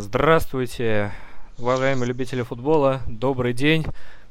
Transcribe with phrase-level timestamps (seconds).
[0.00, 1.10] Здравствуйте,
[1.58, 3.84] уважаемые любители футбола, добрый день.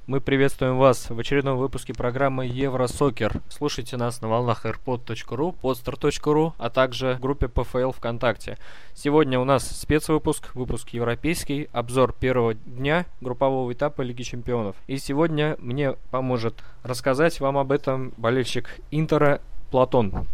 [0.06, 3.42] Мы приветствуем вас в очередном выпуске программы Евросокер.
[3.50, 8.58] Слушайте нас на волнах airpod.ru, podster.ru, а также в группе PFL ВКонтакте.
[8.96, 14.78] Сегодня у нас спецвыпуск, выпуск европейский, обзор первого дня группового этапа Лиги Чемпионов.
[14.88, 20.28] И сегодня мне поможет рассказать вам об этом болельщик Интера Платон.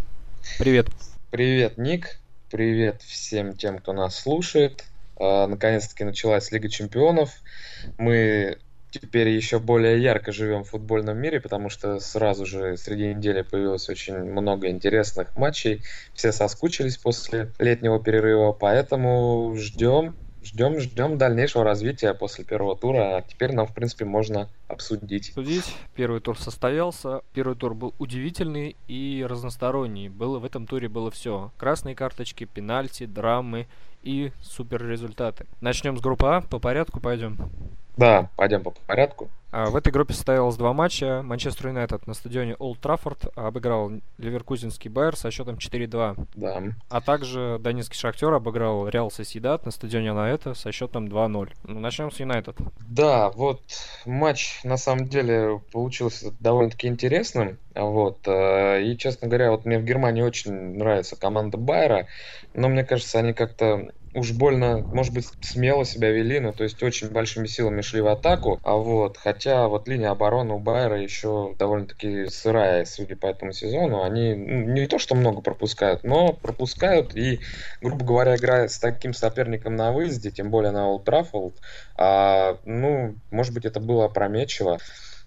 [0.59, 0.89] Привет.
[1.31, 2.19] Привет, Ник.
[2.51, 4.85] Привет всем тем, кто нас слушает.
[5.23, 7.31] А, наконец-таки началась Лига Чемпионов.
[7.97, 8.57] Мы
[8.91, 13.87] теперь еще более ярко живем в футбольном мире, потому что сразу же среди недели появилось
[13.87, 15.81] очень много интересных матчей.
[16.13, 20.13] Все соскучились после летнего перерыва, поэтому ждем,
[20.43, 23.17] ждем, ждем дальнейшего развития после первого тура.
[23.17, 25.29] А теперь нам, в принципе, можно обсудить.
[25.29, 25.73] Обсудить.
[25.95, 27.21] Первый тур состоялся.
[27.33, 30.09] Первый тур был удивительный и разносторонний.
[30.09, 31.53] Было в этом туре было все.
[31.57, 33.67] Красные карточки, пенальти, драмы
[34.03, 35.47] и супер результаты.
[35.61, 36.41] Начнем с группы А.
[36.41, 37.37] По порядку пойдем.
[37.97, 39.29] Да, пойдем по порядку.
[39.53, 41.21] А, в этой группе состоялось два матча.
[41.23, 46.27] Манчестер Юнайтед на стадионе Олд Траффорд обыграл Ливеркузинский Байер со счетом 4-2.
[46.33, 46.63] Да.
[46.89, 51.51] А также Донецкий Шахтер обыграл Реал Соседат на стадионе Наэта со счетом 2-0.
[51.65, 52.57] Ну, начнем с Юнайтед.
[52.89, 53.61] Да, вот
[54.07, 57.59] матч на самом деле получился довольно-таки интересным.
[57.75, 58.27] Вот.
[58.27, 62.07] Э, и, честно говоря, вот мне в Германии очень нравится команда Байера,
[62.55, 66.81] но мне кажется, они как-то уж больно, может быть, смело себя вели, ну, то есть
[66.83, 71.55] очень большими силами шли в атаку, а вот, хотя вот линия обороны у Байера еще
[71.57, 77.15] довольно-таки сырая, судя по этому сезону, они ну, не то, что много пропускают, но пропускают
[77.15, 77.39] и,
[77.81, 81.55] грубо говоря, играют с таким соперником на выезде, тем более на Олд Траффолд,
[81.95, 84.77] а, ну, может быть, это было опрометчиво,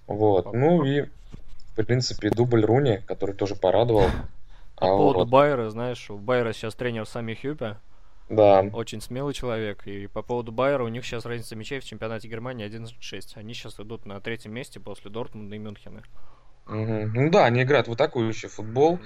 [0.06, 1.06] вот, ну и,
[1.76, 4.06] в принципе, дубль Руни, который тоже порадовал.
[4.76, 5.28] По а поводу вот.
[5.28, 7.76] Байера, знаешь, у Байера сейчас тренер Сами Хюпе,
[8.28, 8.60] да.
[8.72, 9.86] Очень смелый человек.
[9.86, 13.32] И по поводу Байера, у них сейчас разница мячей в чемпионате Германии 11-6.
[13.34, 16.02] Они сейчас идут на третьем месте после Дортмунда и Мюнхена.
[16.66, 17.10] Угу.
[17.14, 18.96] Ну да, они играют в атакующий футбол.
[18.96, 19.00] Mm.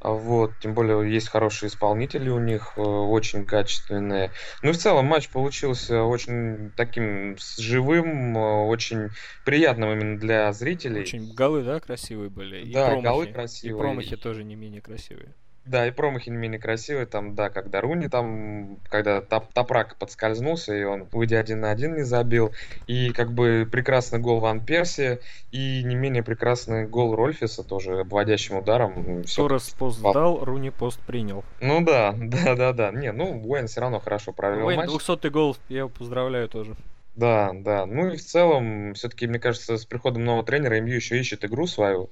[0.00, 4.30] Вот, тем более есть хорошие исполнители у них, э, очень качественные.
[4.62, 9.08] Ну и в целом матч получился очень таким живым, э, очень
[9.44, 11.00] приятным именно для зрителей.
[11.00, 12.62] Очень голы, да, красивые были.
[12.62, 13.04] И да, промахи.
[13.04, 13.76] голы красивые.
[13.76, 15.34] И промахи тоже не менее красивые.
[15.64, 20.74] Да, и промахи не менее красивые, там, да, когда Руни там, когда топ Топрак подскользнулся,
[20.74, 22.52] и он, выйдя один на один, не забил.
[22.86, 25.20] И как бы прекрасный гол Ван Перси,
[25.52, 29.24] и не менее прекрасный гол Рольфиса, тоже обводящим ударом.
[29.24, 31.44] Торрес пост дал, Руни пост принял.
[31.60, 32.90] Ну да, да, да, да.
[32.90, 34.88] Не, ну, Уэйн все равно хорошо провел Уэйн, матч.
[34.88, 36.76] 200 гол, я его поздравляю тоже.
[37.18, 37.84] Да, да.
[37.84, 41.66] Ну и в целом, все-таки, мне кажется, с приходом нового тренера МЮ еще ищет игру
[41.66, 42.10] свою.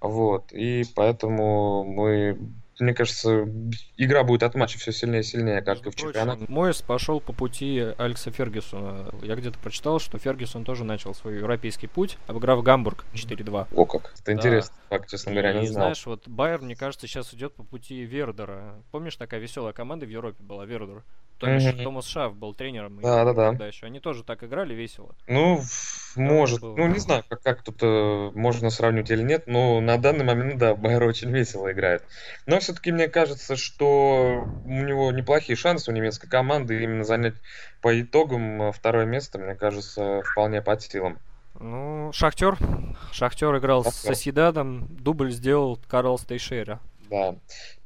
[0.00, 0.52] Вот.
[0.52, 2.36] И поэтому мы
[2.80, 3.48] мне кажется,
[3.96, 6.44] игра будет от матча все сильнее и сильнее, как и в чемпионате.
[6.48, 9.12] Мойс пошел по пути Алекса Фергюсона.
[9.22, 13.68] Я где-то прочитал, что Фергюсон тоже начал свой европейский путь, обыграв Гамбург 4-2.
[13.74, 14.32] О как, это да.
[14.32, 15.86] интересно, факт, честно говоря, не и, знал.
[15.86, 18.82] знаешь, вот Байер, мне кажется, сейчас идет по пути Вердера.
[18.90, 21.02] Помнишь, такая веселая команда в Европе была, Вердер?
[21.38, 21.82] Томаш, mm-hmm.
[21.84, 23.00] Томас Шаф был тренером.
[23.00, 23.66] Да, да, да.
[23.66, 23.86] Еще.
[23.86, 25.14] Они тоже так играли весело.
[25.28, 25.62] Ну,
[26.16, 26.62] может.
[26.62, 30.58] Ну, не знаю, как, как тут э, можно сравнить или нет, но на данный момент,
[30.58, 32.02] да, Байер очень весело играет.
[32.46, 37.34] Но все-таки мне кажется, что у него неплохие шансы у немецкой команды именно занять
[37.80, 41.18] по итогам э, второе место, мне кажется, вполне под силам.
[41.60, 42.56] Ну, Шахтер.
[43.12, 44.00] Шахтер играл Шахтер.
[44.00, 44.86] с Соседадом.
[44.90, 46.80] Дубль сделал Карл Стейшера.
[47.10, 47.36] Да.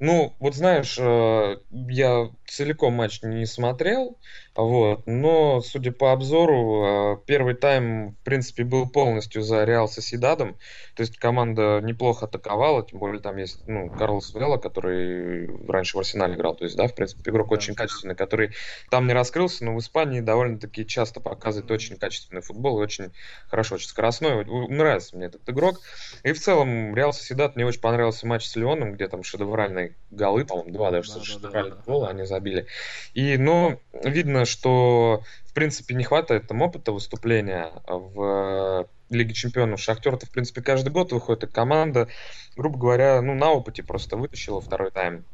[0.01, 4.19] Ну, вот знаешь, э, я целиком матч не смотрел,
[4.55, 10.59] вот, но, судя по обзору, э, первый тайм, в принципе, был полностью за Реал Соседадом,
[10.95, 16.01] то есть команда неплохо атаковала, тем более там есть, ну, Карлос Вела, который раньше в
[16.01, 17.55] Арсенале играл, то есть, да, в принципе, игрок да.
[17.55, 18.51] очень качественный, который
[18.91, 23.13] там не раскрылся, но в Испании довольно-таки часто показывает очень качественный футбол, очень
[23.49, 25.81] хорошо, очень скоростной, нравится мне этот игрок,
[26.25, 30.45] и в целом Реал Соседат мне очень понравился матч с Леоном, где там шедевральные голы,
[30.45, 32.67] по-моему, два даже да, шедевральных да, да, гола они забили.
[33.15, 39.81] И, но видно, что, в принципе, не хватает там опыта выступления в Лиге Чемпионов.
[39.81, 42.09] Шахтер-то, в принципе, каждый год выходит, и команда,
[42.57, 45.25] грубо говоря, ну, на опыте просто вытащила второй тайм.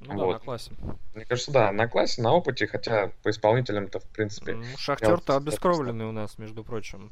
[0.00, 0.26] Ну вот.
[0.26, 0.70] да, на классе.
[1.14, 4.52] Мне кажется, да, на классе, на опыте, хотя по исполнителям-то, в принципе...
[4.52, 7.10] Ну, Шахтер-то обескровленный у нас, между прочим.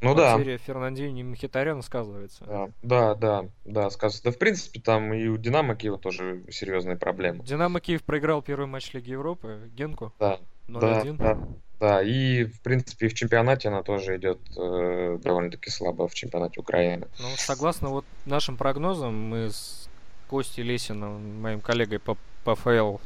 [0.00, 0.36] Ну да.
[0.36, 2.44] Потеря Фернандини и Мхитаряна сказывается.
[2.44, 4.24] Да, да, да, да, сказывается.
[4.24, 7.44] Да, в принципе, там и у Динамо Киева тоже серьезные проблемы.
[7.44, 10.12] Динамо Киев проиграл первый матч Лиги Европы, Генку.
[10.18, 10.38] Да,
[10.68, 11.38] 0 да, да,
[11.78, 17.06] да, и, в принципе, в чемпионате она тоже идет э, довольно-таки слабо в чемпионате Украины.
[17.18, 19.88] Ну, согласно вот нашим прогнозам, мы с
[20.28, 22.96] Костей Лесиным, моим коллегой по, по ФЛ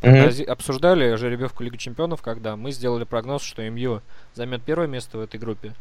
[0.00, 0.44] прогнози...
[0.44, 4.02] обсуждали жеребьевку Лиги Чемпионов, когда мы сделали прогноз, что МЮ
[4.34, 5.74] займет первое место в этой группе,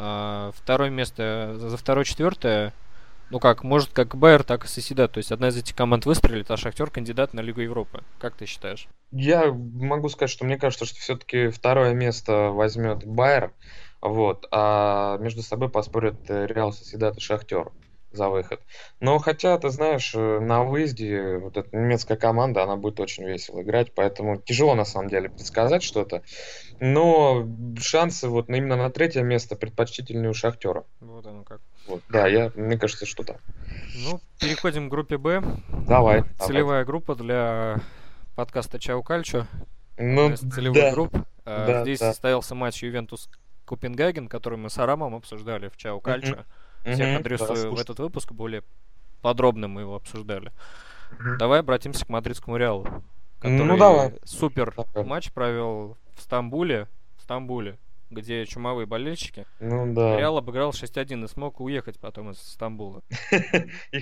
[0.00, 2.72] а второе место за второе, четвертое
[3.30, 5.08] ну как, может как Байер, так и Соседа.
[5.08, 8.02] То есть одна из этих команд выстрелит, а Шахтер кандидат на Лигу Европы.
[8.18, 8.88] Как ты считаешь?
[9.10, 13.52] Я могу сказать, что мне кажется, что все-таки второе место возьмет Байер,
[14.00, 17.72] вот, а между собой поспорят э, Реал Соседат и Шахтер
[18.12, 18.60] за выход.
[19.00, 23.62] Но хотя, ты знаешь, э, на выезде вот эта немецкая команда, она будет очень весело
[23.62, 26.22] играть, поэтому тяжело на самом деле предсказать что-то.
[26.80, 27.46] Но
[27.78, 30.84] шансы вот именно на третье место предпочтительнее у Шахтера.
[31.00, 31.60] Вот оно как.
[31.86, 33.40] Вот, да, я, мне кажется, что так.
[34.04, 35.42] Ну, переходим к группе Б.
[35.86, 36.24] Давай.
[36.38, 36.84] Целевая давай.
[36.84, 37.80] группа для
[38.36, 39.46] подкаста Чау Кальчо.
[39.96, 40.92] Ну, целевых да.
[40.92, 41.14] групп.
[41.44, 42.12] А, Да, Здесь да.
[42.12, 43.28] состоялся матч Ювентус
[43.64, 46.44] Копенгаген, который мы с Арамом обсуждали в Чау Кальчо.
[46.84, 48.62] Всех адресую в этот выпуск, более
[49.22, 50.52] подробно мы его обсуждали.
[51.38, 52.86] Давай обратимся к мадридскому Реалу,
[53.40, 54.14] который Ну, давай.
[54.24, 55.08] супер Давай.
[55.08, 56.86] матч провел в Стамбуле,
[57.16, 57.78] в Стамбуле,
[58.10, 59.46] где чумовые болельщики.
[59.60, 60.16] Ну да.
[60.18, 63.02] Реал обыграл 6-1 и смог уехать потом из Стамбула.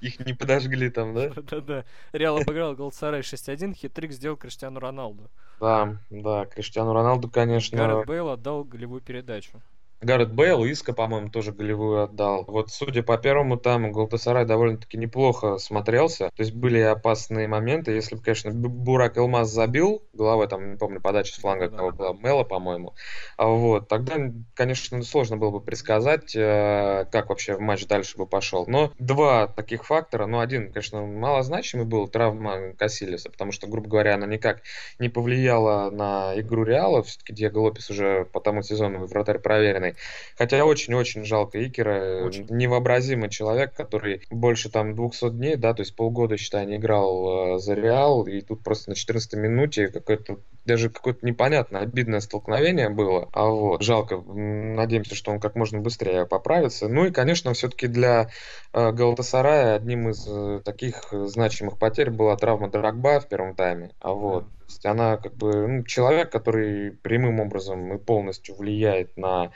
[0.00, 1.28] Их, не- подожгли там, да?
[1.50, 1.84] Да-да.
[2.12, 5.30] Реал обыграл Галатасарай 6-1, хитрик сделал Криштиану Роналду.
[5.60, 7.76] Да, да, Криштиану Роналду, конечно.
[7.76, 9.60] Гаррет Бейл отдал голевую передачу.
[10.00, 12.44] Гаррет Бейл, Иска, по-моему, тоже голевую отдал.
[12.46, 16.30] Вот судя по первому тайму, Галтасарай довольно-таки неплохо смотрелся.
[16.34, 17.92] То есть были опасные моменты.
[17.92, 21.76] Если бы, конечно, Бурак Элмаз забил головой, там, не помню, подача с фланга Да-да.
[21.76, 22.94] кого была, Мела, по-моему.
[23.36, 24.16] А Вот, тогда,
[24.54, 28.64] конечно, сложно было бы предсказать, э, как вообще матч дальше бы пошел.
[28.66, 34.14] Но два таких фактора, ну, один, конечно, малозначимый был, травма Кассилиса, потому что, грубо говоря,
[34.14, 34.62] она никак
[34.98, 37.02] не повлияла на игру Реала.
[37.02, 39.89] Все-таки Диего Лопес уже по тому сезону вратарь проверенный.
[40.36, 42.24] Хотя очень-очень жалко Икера.
[42.24, 42.46] Очень.
[42.48, 47.58] Невообразимый человек, который больше там 200 дней, да, то есть полгода, считай, не играл э,
[47.58, 53.28] за Реал, и тут просто на 14 минуте какое-то даже какое-то непонятное, обидное столкновение было.
[53.32, 54.20] А вот, жалко.
[54.20, 56.88] Надеемся, что он как можно быстрее поправится.
[56.88, 58.30] Ну и, конечно, все-таки для
[58.72, 63.90] э, Галатасарая одним из э, таких э, значимых потерь была травма Драгба в первом тайме.
[64.00, 69.50] А вот, есть она как бы ну, человек, который прямым образом и полностью влияет на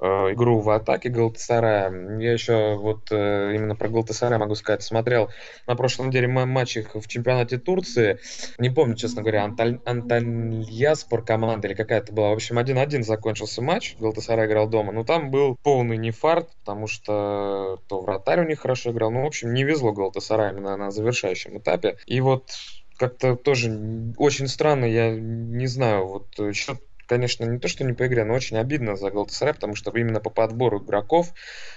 [0.00, 2.18] э, игру в атаке Галтасарая.
[2.18, 5.30] Я еще вот э, именно про Галтасарай могу сказать, смотрел
[5.66, 8.18] на прошлой неделе ма- матч их в чемпионате Турции.
[8.58, 9.80] Не помню, честно говоря, Анталь...
[9.84, 12.30] Антальяспор команда или какая-то была.
[12.30, 13.96] В общем, 1-1 закончился матч.
[13.98, 14.92] Галтасарай играл дома.
[14.92, 19.10] Но там был полный нефарт, потому что то вратарь у них хорошо играл.
[19.10, 21.96] Ну, в общем, не везло Галтасарай именно на завершающем этапе.
[22.06, 22.50] И вот
[22.96, 26.78] как-то тоже очень странно, я не знаю, вот счет
[27.12, 30.18] конечно, не то, что не по игре, но очень обидно за Галатасарай, потому что именно
[30.18, 31.34] по подбору игроков,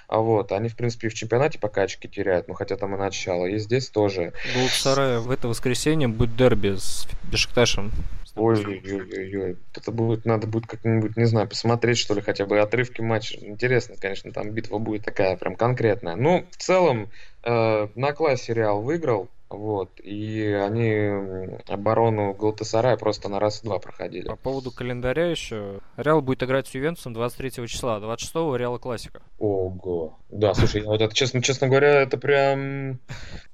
[0.08, 2.98] а вот, они, в принципе, и в чемпионате пока очки теряют, ну, хотя там и
[2.98, 4.32] начало, и здесь тоже.
[4.54, 7.92] Галатасарая в это воскресенье будет дерби с Бешикташем.
[8.36, 13.38] Ой-ой-ой, это будет, надо будет как-нибудь, не знаю, посмотреть, что ли, хотя бы отрывки матча.
[13.42, 16.16] Интересно, конечно, там битва будет такая прям конкретная.
[16.16, 17.10] Ну, в целом,
[17.44, 24.28] э, на классе Реал выиграл, вот, и они оборону Галатасарая просто на раз-два проходили.
[24.28, 25.80] По поводу календаря еще.
[25.98, 29.22] Реал будет играть с Ювентусом 23 числа, 26 Реала Классика.
[29.38, 30.18] Ого.
[30.30, 33.00] Да, слушай, я вот это, честно, честно говоря, это прям...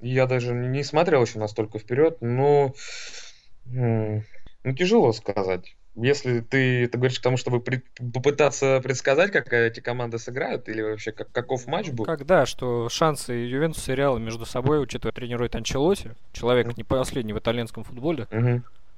[0.00, 2.72] Я даже не смотрел еще настолько вперед, но...
[3.64, 5.76] Ну, тяжело сказать.
[5.94, 7.84] Если ты, ты говоришь к тому, чтобы пред-
[8.14, 12.06] попытаться предсказать, как эти команды сыграют, или вообще как, каков матч будет?
[12.06, 17.34] Как да, что шансы Ювентуса и Реала между собой, учитывая тренирует Анчелоти, человек не последний
[17.34, 18.26] в итальянском футболе,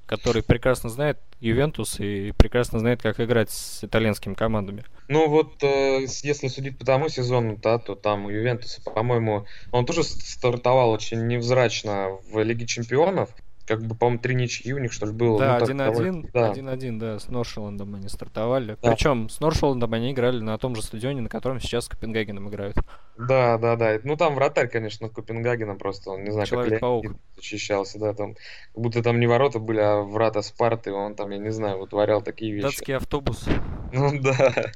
[0.06, 4.84] который прекрасно знает Ювентус и прекрасно знает, как играть с итальянскими командами.
[5.08, 9.86] Ну вот, э, если судить по тому сезону, да, то там у Ювентуса, по-моему, он
[9.86, 13.30] тоже стартовал очень невзрачно в Лиге Чемпионов.
[13.66, 15.38] Как бы, по-моему, три ничьи у них, что ли, было.
[15.38, 16.50] Да, Ну, так 1-1, довольно- да.
[16.52, 18.76] 1-1, да, с Норшеландом они стартовали.
[18.82, 18.90] Да.
[18.90, 22.76] Причем с Норшеландом они играли на том же стадионе, на котором сейчас с Копенгагеном играют.
[23.16, 23.98] Да, да, да.
[24.04, 27.04] Ну там вратарь, конечно, Копенгагена просто, он не знаю, как Человек-паук.
[27.04, 28.42] Леонид защищался, да, там, как
[28.82, 32.52] будто там не ворота были, а врата Спарты, он там, я не знаю, вытворял такие
[32.52, 32.64] вещи.
[32.64, 33.46] Датский автобус.
[33.92, 34.72] Ну да,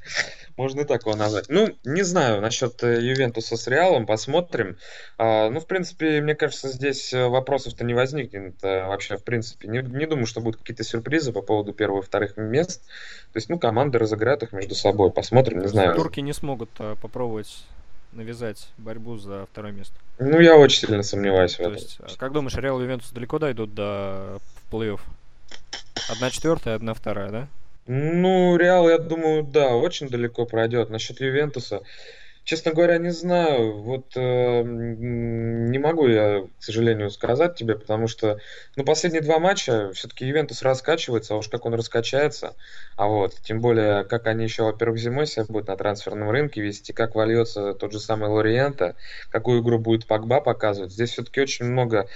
[0.58, 1.46] можно и так его назвать.
[1.48, 4.76] Ну, не знаю насчет э, Ювентуса с Реалом, посмотрим.
[5.16, 9.68] А, ну, в принципе, мне кажется, здесь э, вопросов-то не возникнет э, вообще, в принципе.
[9.68, 12.82] Не, не думаю, что будут какие-то сюрпризы по поводу первого и вторых мест.
[13.32, 15.94] То есть, ну, команды разыграют их между собой, посмотрим, не знаю.
[15.94, 17.64] Турки не смогут попробовать
[18.12, 19.94] навязать борьбу за второе место.
[20.18, 21.74] Ну, я очень сильно сомневаюсь в То этом.
[21.74, 24.38] есть, а как думаешь, Реал и Ювентус далеко дойдут до
[24.72, 25.00] плей-офф?
[26.10, 27.48] Одна четвертая, одна вторая, да?
[27.90, 30.90] Ну, Реал, я думаю, да, очень далеко пройдет.
[30.90, 31.80] Насчет Ювентуса,
[32.48, 33.82] Честно говоря, не знаю.
[33.82, 38.38] Вот э, не могу я, к сожалению, сказать тебе, потому что
[38.74, 42.56] ну, последние два матча все-таки Ювентус раскачивается, а уж как он раскачается.
[42.96, 46.94] А вот, тем более, как они еще, во-первых, зимой себя будут на трансферном рынке вести,
[46.94, 48.96] как вольется тот же самый Лориента,
[49.28, 50.92] какую игру будет Погба показывать.
[50.92, 52.08] Здесь все-таки очень много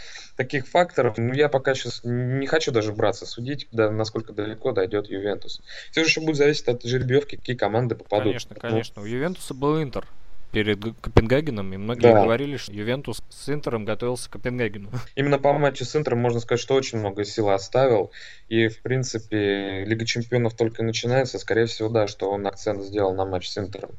[0.42, 1.18] таких факторов.
[1.18, 5.60] Ну, я пока сейчас не хочу даже браться судить, да, насколько далеко дойдет Ювентус.
[5.90, 8.24] Все же еще будет зависеть от жеребьевки, какие команды попадут.
[8.24, 9.02] Конечно, конечно.
[9.02, 10.06] У Ювентуса был Интер
[10.52, 12.22] перед Копенгагеном, и многие да.
[12.24, 14.90] говорили, что Ювентус с Интером готовился к Копенгагену.
[15.16, 18.12] Именно по матчу с Интером можно сказать, что очень много сил оставил,
[18.48, 23.24] и, в принципе, Лига Чемпионов только начинается, скорее всего, да, что он акцент сделал на
[23.24, 23.92] матч с Интером.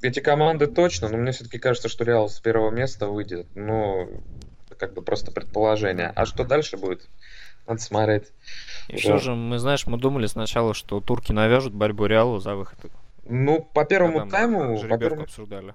[0.00, 4.08] Эти команды точно, но мне все-таки кажется, что Реал с первого места выйдет, но
[4.78, 6.12] как бы просто предположение.
[6.14, 7.08] А что дальше будет?
[7.66, 8.32] Надо смотреть.
[8.88, 8.98] И да.
[8.98, 12.78] что же, мы, знаешь, мы думали сначала, что турки навяжут борьбу Реалу за выход.
[13.26, 14.80] Ну, по первому тайму...
[14.88, 15.22] По первому...
[15.24, 15.74] обсуждали.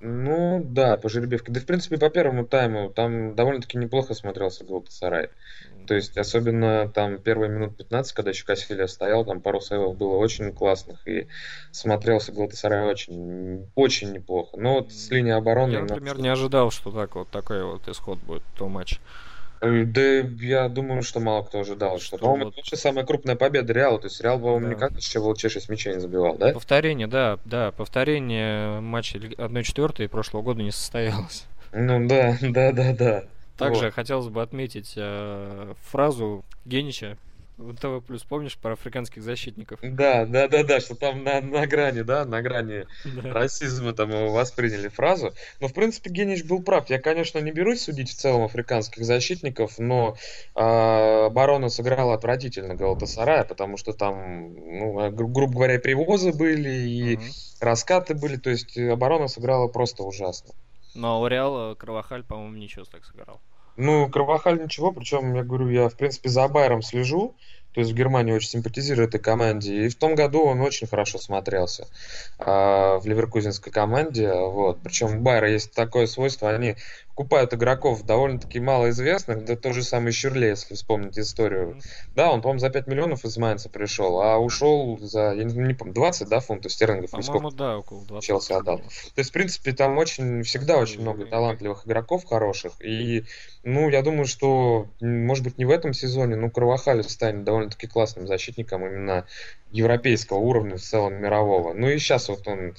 [0.00, 1.52] Ну, да, по жеребьевке.
[1.52, 5.30] Да, в принципе, по первому тайму там довольно-таки неплохо смотрелся Галатасарай.
[5.86, 10.16] То есть, особенно там первые минут 15, когда еще Кассилия стоял, там пару сейвов было
[10.16, 11.28] очень классных, и
[11.70, 14.56] смотрелся Галатасарай очень, очень неплохо.
[14.56, 15.72] Но вот с линии обороны...
[15.72, 18.98] Я, например, не ожидал, что так вот такой вот исход будет в том матче.
[19.62, 20.02] Э, да,
[20.40, 22.54] я думаю, что мало кто ожидал, что, что по-моему, вот...
[22.54, 24.00] это вообще самая крупная победа Реала.
[24.00, 24.74] То есть Реал, по-моему, да.
[24.74, 26.52] никак еще в ЛЧ 6 мячей не забивал, да?
[26.52, 31.46] Повторение, да, да, повторение матча 1-4 прошлого года не состоялось.
[31.72, 33.24] Ну да, да, да, да.
[33.56, 33.94] Также вот.
[33.94, 37.18] хотелось бы отметить э, фразу Генича
[37.80, 39.80] ТВ плюс, помнишь, про африканских защитников?
[39.82, 43.32] Да, да, да, да, что там на, на грани, да, на грани да.
[43.32, 45.32] расизма там восприняли фразу.
[45.60, 46.88] Но, в принципе, Генич был прав.
[46.90, 50.16] Я, конечно, не берусь судить в целом африканских защитников, но
[50.54, 56.70] э, оборона сыграла отвратительно Галатасарая, потому что там, ну, а, гру- грубо говоря, привозы были
[56.70, 57.24] и угу.
[57.60, 60.54] раскаты были, то есть оборона сыграла просто ужасно.
[60.94, 63.40] Но у Реала Кровахаль, по-моему, ничего так сыграл.
[63.76, 67.34] Ну, Кровахаль ничего, причем, я говорю, я, в принципе, за Байером слежу,
[67.72, 69.86] то есть в Германии очень симпатизирую этой команде.
[69.86, 71.88] И в том году он очень хорошо смотрелся
[72.38, 74.30] э, в ливеркузинской команде.
[74.30, 74.80] Вот.
[74.82, 76.76] Причем у Байера есть такое свойство, они
[77.22, 81.80] покупают игроков довольно-таки малоизвестных, да тот же самый Щерле, если вспомнить историю.
[82.16, 85.74] Да, он, по-моему, за 5 миллионов из Майнца пришел, а ушел за, я не, не
[85.74, 87.12] помню, 20, да, фунтов стерлингов?
[87.12, 88.26] По-моему, да, около 20.
[88.26, 88.78] Челси отдал.
[88.78, 93.24] То есть, в принципе, там очень, всегда очень много талантливых игроков хороших, и,
[93.62, 98.26] ну, я думаю, что, может быть, не в этом сезоне, но Кровахали станет довольно-таки классным
[98.26, 99.26] защитником именно
[99.70, 101.72] европейского уровня, в целом мирового.
[101.72, 102.74] Ну и сейчас вот он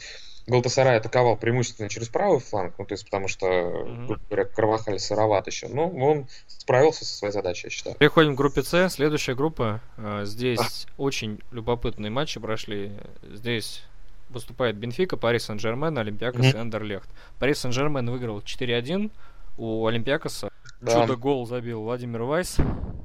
[0.46, 4.06] Галтасарай атаковал преимущественно через правый фланг, ну, то есть потому что, mm-hmm.
[4.08, 5.68] грубо говоря, Карвахаль сыроват еще.
[5.70, 7.96] Но он справился со своей задачей, я считаю.
[7.96, 8.90] Переходим к группе С.
[8.90, 9.82] Следующая группа.
[9.98, 12.92] А, здесь очень любопытные матчи прошли.
[13.24, 13.84] Здесь
[14.30, 16.56] выступает Бенфика, Пари Сен-Жермен, Олимпиакос mm-hmm.
[16.56, 17.10] и Андерлехт.
[17.40, 19.12] Пари Сен-Жермен выиграл 4-1
[19.58, 20.50] у Олимпиакоса
[20.84, 21.02] да.
[21.02, 22.58] Чудо-гол забил Владимир Вайс.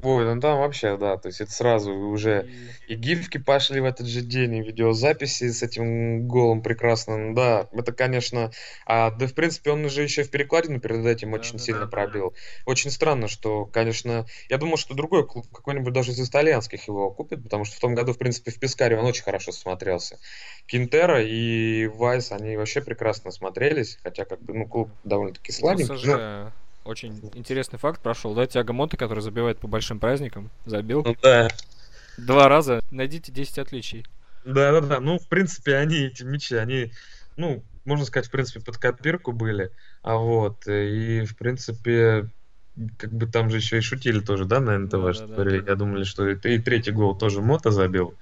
[0.02, 2.48] Ой, ну там вообще, да, то есть это сразу уже
[2.86, 7.68] и, и гифки пошли в этот же день, и видеозаписи с этим голом прекрасным, да,
[7.72, 8.52] это, конечно,
[8.86, 11.80] а, да, в принципе, он уже еще в перекладину перед этим да, очень да, сильно
[11.80, 12.34] да, пробил.
[12.64, 17.42] Очень странно, что, конечно, я думал, что другой клуб, какой-нибудь даже из итальянских его купит,
[17.42, 20.18] потому что в том году, в принципе, в Пискаре он очень хорошо смотрелся.
[20.66, 26.06] Кинтера и Вайс, они вообще прекрасно смотрелись, хотя, как бы, ну, клуб довольно-таки слабенький.
[26.06, 26.52] Ну,
[26.88, 28.46] очень интересный факт прошел, да?
[28.46, 31.02] Тиаго Монте, который забивает по большим праздникам, забил.
[31.04, 31.48] Ну да.
[32.16, 32.80] Два раза.
[32.90, 34.06] Найдите 10 отличий.
[34.44, 35.00] Да, да, да.
[35.00, 36.92] Ну, в принципе, они, эти мячи, они,
[37.36, 39.70] ну, можно сказать, в принципе, под копирку были.
[40.02, 42.30] А вот, и, в принципе,
[42.96, 45.60] как бы там же еще и шутили тоже, да, на НТВ, да, что да, говорили.
[45.60, 45.72] Да.
[45.72, 48.14] Я думали, что и, и третий гол тоже Мото забил.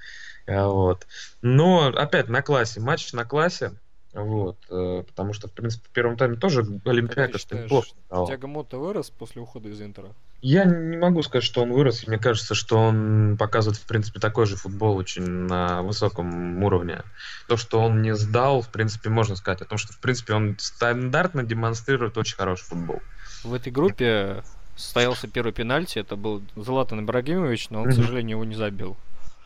[0.46, 1.06] А вот.
[1.40, 2.80] Но, опять, на классе.
[2.80, 3.73] Матч на классе.
[4.16, 8.26] Вот, э, потому что, в принципе, в первом тайме тоже Олимпиакос неплохо стал.
[8.26, 10.08] Тяга Мото вырос после ухода из Интера?
[10.40, 12.06] Я не могу сказать, что он вырос.
[12.06, 17.02] Мне кажется, что он показывает, в принципе, такой же футбол очень на высоком уровне.
[17.46, 20.56] То, что он не сдал, в принципе, можно сказать о том, что, в принципе, он
[20.58, 23.02] стандартно демонстрирует очень хороший футбол.
[23.44, 24.42] В этой группе
[24.76, 25.99] состоялся первый пенальти.
[25.99, 28.96] Это был Златан Ибрагимович, но он, к сожалению, его не забил.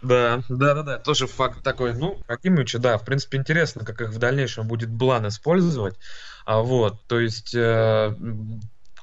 [0.02, 1.94] Да, да, да, да, тоже факт такой.
[1.94, 5.98] Ну, Акимовича, да, в принципе, интересно, как их в дальнейшем будет Блан использовать.
[6.46, 8.14] А вот, то есть, э,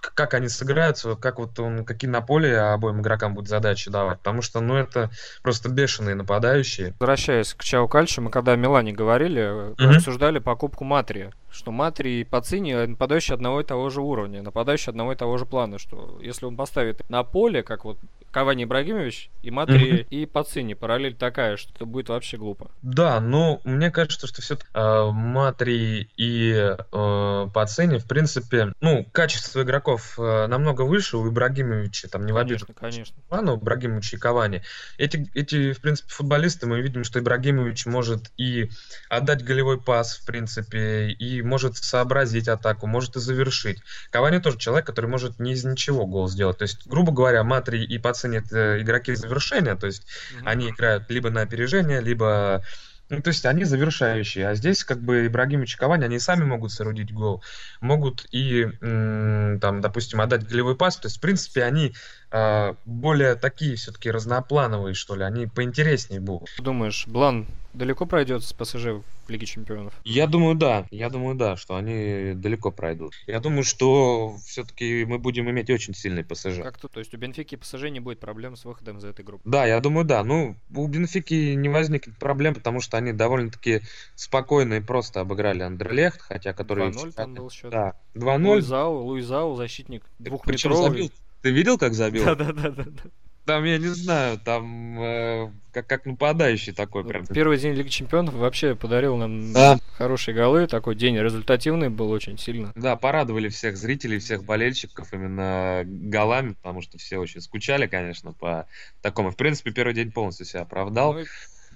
[0.02, 4.20] как они сыграются, как вот он, какие на поле обоим игрокам будут задачи давать.
[4.20, 5.10] Потому что, ну, это
[5.42, 6.94] просто бешеные нападающие.
[7.00, 9.96] Возвращаясь к Чао Кальчу, мы когда о Милане говорили, mm-hmm.
[9.96, 15.14] обсуждали покупку Матри, что Матри и Пацини нападающие одного и того же уровня, нападающие одного
[15.14, 17.98] и того же плана, что если он поставит на поле, как вот
[18.32, 20.08] Кавани Ибрагимович и Матри mm-hmm.
[20.10, 22.70] и Пацини, параллель такая, что это будет вообще глупо.
[22.82, 29.62] Да, но мне кажется, что все-таки э, Матри и э, Пацини, в принципе, ну, качество
[29.62, 32.80] игроков э, намного выше у Ибрагимовича, там не конечно, в обиду.
[32.80, 33.54] Конечно, конечно.
[33.54, 34.64] у Ибрагимовича и Кавани.
[34.98, 38.70] Эти, эти, в принципе, футболисты, мы видим, что Ибрагимович может и
[39.10, 43.80] отдать голевой пас, в принципе, и может сообразить атаку, может и завершить.
[44.12, 46.58] Кавани тоже человек, который может не из ничего гол сделать.
[46.58, 50.44] То есть, грубо говоря, Матри и Пацини это игроки завершения, то есть mm-hmm.
[50.46, 52.64] они играют либо на опережение, либо
[53.10, 54.50] ну, то есть они завершающие.
[54.50, 57.42] А здесь как бы Ибрагимович и Кавани, они сами могут соорудить гол.
[57.80, 60.98] Могут и, там, допустим, отдать голевой пас.
[60.98, 61.94] То есть, в принципе, они
[62.32, 65.24] э, более такие все-таки разноплановые, что ли.
[65.24, 66.50] Они поинтереснее будут.
[66.60, 67.48] Думаешь, Блан
[67.78, 69.94] далеко пройдет с ПСЖ в Лиге Чемпионов?
[70.04, 70.86] Я думаю, да.
[70.92, 73.14] Я думаю, да, что они далеко пройдут.
[73.28, 76.62] Я думаю, что все-таки мы будем иметь очень сильный ПСЖ.
[76.62, 79.24] Как то, то есть у Бенфики и ПСЖ не будет проблем с выходом из этой
[79.24, 79.48] группы?
[79.50, 80.24] Да, я думаю, да.
[80.24, 83.82] Ну, у Бенфики не возникнет проблем, потому что они довольно-таки
[84.16, 86.90] спокойно и просто обыграли Андерлехт, хотя который...
[86.90, 87.72] 2-0 там был счет.
[87.72, 88.48] Да, 2-0.
[88.48, 91.12] Луизау, Луизау, защитник двухметровый.
[91.42, 92.26] Ты видел, как забил?
[92.26, 92.86] Да-да-да.
[93.48, 97.26] Там, я не знаю, там э, как, как нападающий такой прям.
[97.28, 99.80] Первый день Лиги Чемпионов вообще подарил нам да.
[99.94, 100.68] хорошие голы.
[100.68, 102.74] Такой день результативный был очень сильно.
[102.76, 108.68] Да, порадовали всех зрителей, всех болельщиков именно голами, потому что все очень скучали, конечно, по
[109.02, 109.32] такому.
[109.32, 111.14] В принципе, первый день полностью себя оправдал.
[111.14, 111.24] Ну,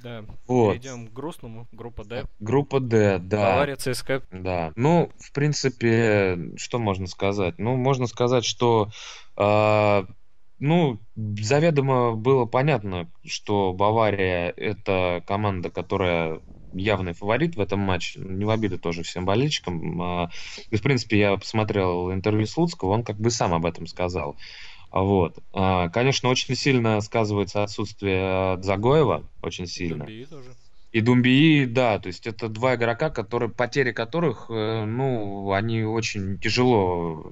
[0.03, 0.25] да.
[0.47, 0.73] Вот.
[0.73, 1.69] Перейдем к грустному.
[1.71, 2.25] Группа Д.
[2.41, 3.53] Группа Д, да.
[3.53, 4.23] Бавария, ЦСКА.
[4.31, 4.73] Да.
[4.75, 7.59] Ну, в принципе, что можно сказать?
[7.59, 8.89] Ну, можно сказать, что
[9.37, 10.03] э,
[10.61, 16.39] ну, заведомо было понятно, что Бавария это команда, которая
[16.71, 18.19] явный фаворит в этом матче.
[18.19, 19.99] Не в обиду тоже всем болельщикам.
[19.99, 20.29] А,
[20.69, 24.37] и, в принципе, я посмотрел интервью Слуцкого, он как бы сам об этом сказал.
[24.91, 25.39] Вот.
[25.51, 30.05] А, конечно, очень сильно сказывается отсутствие Загоева, очень сильно.
[30.05, 30.55] тоже.
[30.91, 36.37] И Думбии, да, то есть это два игрока, которые, потери которых, э, ну, они очень
[36.37, 37.31] тяжело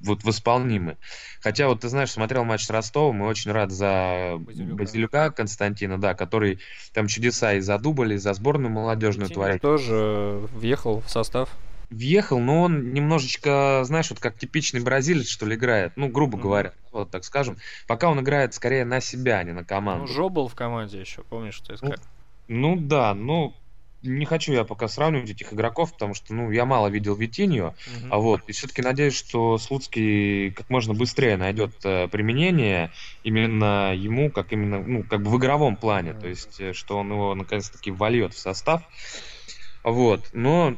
[0.00, 0.98] вот восполнимы.
[1.40, 5.98] Хотя вот ты знаешь, смотрел матч с Ростовом, и очень рад за Базилюка, Базилюка Константина,
[5.98, 6.58] да, который
[6.92, 9.62] там чудеса и за дубль, и за сборную молодежную творит.
[9.62, 11.48] тоже въехал в состав.
[11.88, 15.92] Въехал, но он немножечко, знаешь, вот как типичный бразилец, что ли, играет.
[15.96, 16.42] Ну, грубо mm-hmm.
[16.42, 17.56] говоря, вот так скажем.
[17.86, 20.06] Пока он играет скорее на себя, а не на команду.
[20.06, 21.96] Ну, Жо был в команде еще, помнишь, что я сказал?
[21.96, 22.15] Ну,
[22.48, 23.54] ну да, ну
[24.06, 28.08] не хочу я пока сравнивать этих игроков, потому что, ну, я мало видел Витиньо, uh-huh.
[28.10, 32.92] а вот, и все-таки надеюсь, что Слуцкий как можно быстрее найдет э, применение
[33.24, 37.10] именно ему, как именно, ну, как бы в игровом плане, то есть, э, что он
[37.10, 38.82] его наконец-таки вольет в состав,
[39.82, 40.76] вот, но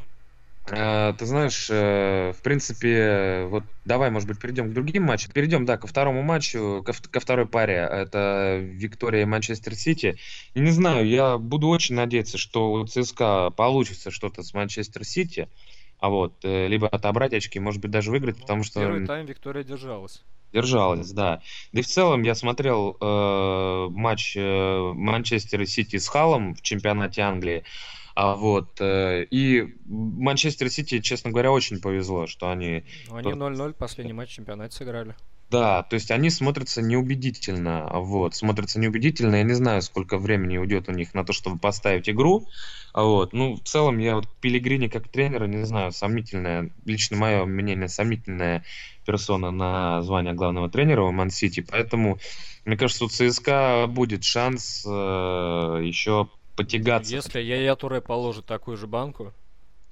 [0.71, 5.33] ты знаешь, э, в принципе, вот давай, может быть, перейдем к другим матчам.
[5.33, 7.77] Перейдем, да, ко второму матчу, ко, ко второй паре.
[7.77, 10.19] Это Виктория и Манчестер Сити.
[10.55, 15.49] Не знаю, я буду очень надеяться, что у ЦСКА получится что-то с Манчестер Сити.
[15.99, 18.81] А вот, э, либо отобрать очки, может быть, даже выиграть, потому что...
[18.81, 20.23] Первый тайм Виктория держалась.
[20.53, 21.43] Держалась, да.
[21.73, 27.23] Да и в целом я смотрел э, матч э, Манчестера Сити с Халом в чемпионате
[27.23, 27.65] Англии.
[28.21, 32.83] А вот, э, и Манчестер Сити, честно говоря, очень повезло, что они...
[33.09, 35.15] Ну, они 0-0 последний матч чемпионата сыграли.
[35.51, 40.89] Да, то есть они смотрятся неубедительно, вот, смотрятся неубедительно, я не знаю, сколько времени уйдет
[40.89, 42.49] у них на то, чтобы поставить игру,
[42.93, 47.87] вот, ну, в целом я вот Пилигрини как тренера, не знаю, сомнительная, лично мое мнение,
[47.87, 48.65] сомнительная
[49.07, 52.19] персона на звание главного тренера у Ман-Сити, поэтому,
[52.65, 56.29] мне кажется, у ЦСКА будет шанс э, еще
[56.59, 57.15] потягаться.
[57.15, 59.33] Если я я Туре положит такую же банку.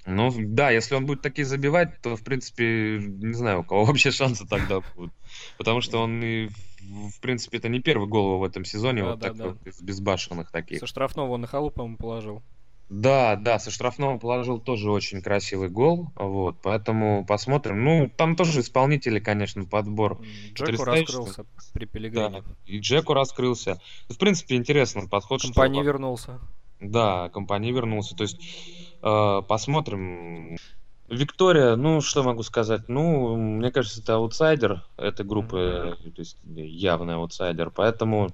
[0.05, 4.11] Ну да, если он будет такие забивать, то в принципе не знаю, у кого вообще
[4.11, 5.13] шансы тогда будут.
[5.57, 6.49] Потому что он и
[6.79, 9.71] в принципе это не первый гол в этом сезоне, да, вот да, такой, да.
[9.81, 10.79] безбашенных таких.
[10.79, 12.43] Со штрафного он на халу, по-моему, положил.
[12.89, 17.83] Да, да, со штрафного положил тоже очень красивый гол, вот, поэтому посмотрим.
[17.83, 20.21] Ну, там тоже исполнители, конечно, подбор.
[20.53, 22.29] Джеку раскрылся при Пелегрине.
[22.29, 23.81] Да, и Джеку раскрылся.
[24.07, 25.41] В принципе, интересный подход.
[25.41, 25.85] Компани что...
[25.85, 26.39] вернулся.
[26.79, 28.15] Да, Компани вернулся.
[28.15, 28.39] То есть,
[29.03, 30.57] э, посмотрим.
[31.09, 32.87] Виктория, ну, что могу сказать?
[32.87, 36.11] Ну, мне кажется, это аутсайдер этой группы, mm-hmm.
[36.11, 38.29] то есть явный аутсайдер, поэтому,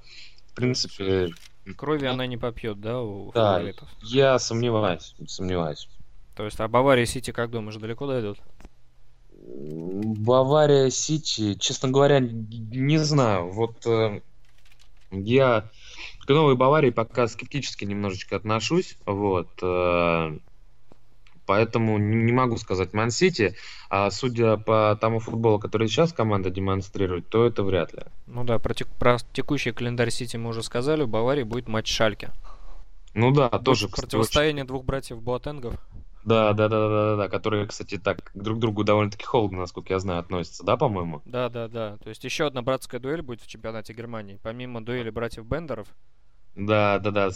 [0.47, 1.29] в принципе,
[1.77, 3.89] Крови она не попьет, да, у да, фаворитов?
[4.01, 5.87] я сомневаюсь, сомневаюсь.
[6.35, 8.39] То есть, а Бавария Сити, как думаешь, далеко дойдут?
[9.45, 13.49] Бавария Сити, честно говоря, не знаю.
[13.51, 14.21] Вот э,
[15.11, 15.69] я
[16.25, 18.97] к новой Баварии пока скептически немножечко отношусь.
[19.05, 19.49] Вот.
[19.61, 20.37] Э,
[21.45, 23.55] поэтому не могу сказать Ман-Сити,
[23.89, 28.01] а судя по тому футболу, который сейчас команда демонстрирует, то это вряд ли.
[28.27, 31.91] Ну да, про, тек- про текущий календарь Сити мы уже сказали, у Баварии будет матч
[31.91, 32.29] Шальки.
[33.13, 33.89] Ну да, тоже.
[33.89, 35.75] Противостояние двух братьев Буатенгов.
[36.25, 39.93] Да, да, да, да, да, да, которые, кстати, так друг к другу довольно-таки холодно, насколько
[39.93, 41.21] я знаю, относятся, да, по-моему?
[41.25, 41.97] Да, да, да.
[41.97, 44.39] То есть еще одна братская дуэль будет в чемпионате Германии.
[44.41, 45.87] Помимо дуэли братьев Бендеров.
[46.55, 47.29] Да, да, да.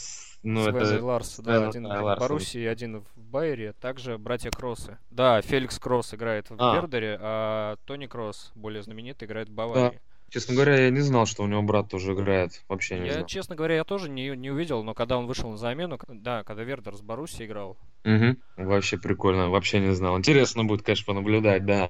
[0.47, 1.05] Ну, Свен это...
[1.05, 3.73] Ларс, да, один да, в Боруссии, один в Байере.
[3.73, 4.97] Также братья Кроссы.
[5.11, 6.73] Да, Феликс Кросс играет в а.
[6.75, 9.95] Вердере, а Тони Кросс, более знаменитый, играет в Баварии.
[9.95, 10.01] Да.
[10.29, 12.63] Честно говоря, я не знал, что у него брат тоже играет.
[12.69, 13.25] Вообще не я, знал.
[13.25, 16.63] честно говоря, я тоже не, не увидел, но когда он вышел на замену, да, когда
[16.63, 17.77] Вердер с Баруси играл.
[18.05, 18.37] Угу.
[18.55, 20.17] Вообще прикольно, вообще не знал.
[20.17, 21.89] Интересно будет, конечно, понаблюдать, да.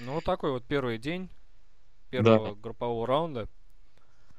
[0.00, 1.28] Ну, вот такой вот первый день
[2.08, 2.54] первого да.
[2.58, 3.48] группового раунда.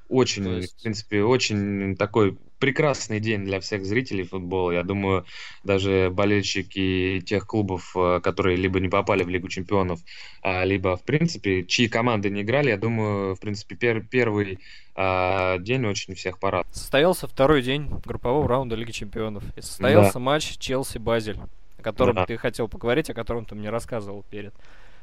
[0.08, 0.78] Очень, есть...
[0.78, 4.72] в принципе, очень такой прекрасный день для всех зрителей футбола.
[4.72, 5.24] Я думаю,
[5.64, 10.00] даже болельщики тех клубов, э, которые либо не попали в Лигу чемпионов,
[10.42, 14.58] а, либо, в принципе, чьи команды не играли, я думаю, в принципе, пер первый
[14.94, 16.74] а, день очень всех порадовал.
[16.74, 19.44] Состоялся второй день группового раунда Лиги чемпионов.
[19.56, 20.20] И состоялся да.
[20.20, 21.38] матч Челси-Базель,
[21.78, 22.26] о котором да.
[22.26, 24.52] ты хотел поговорить, о котором ты мне рассказывал перед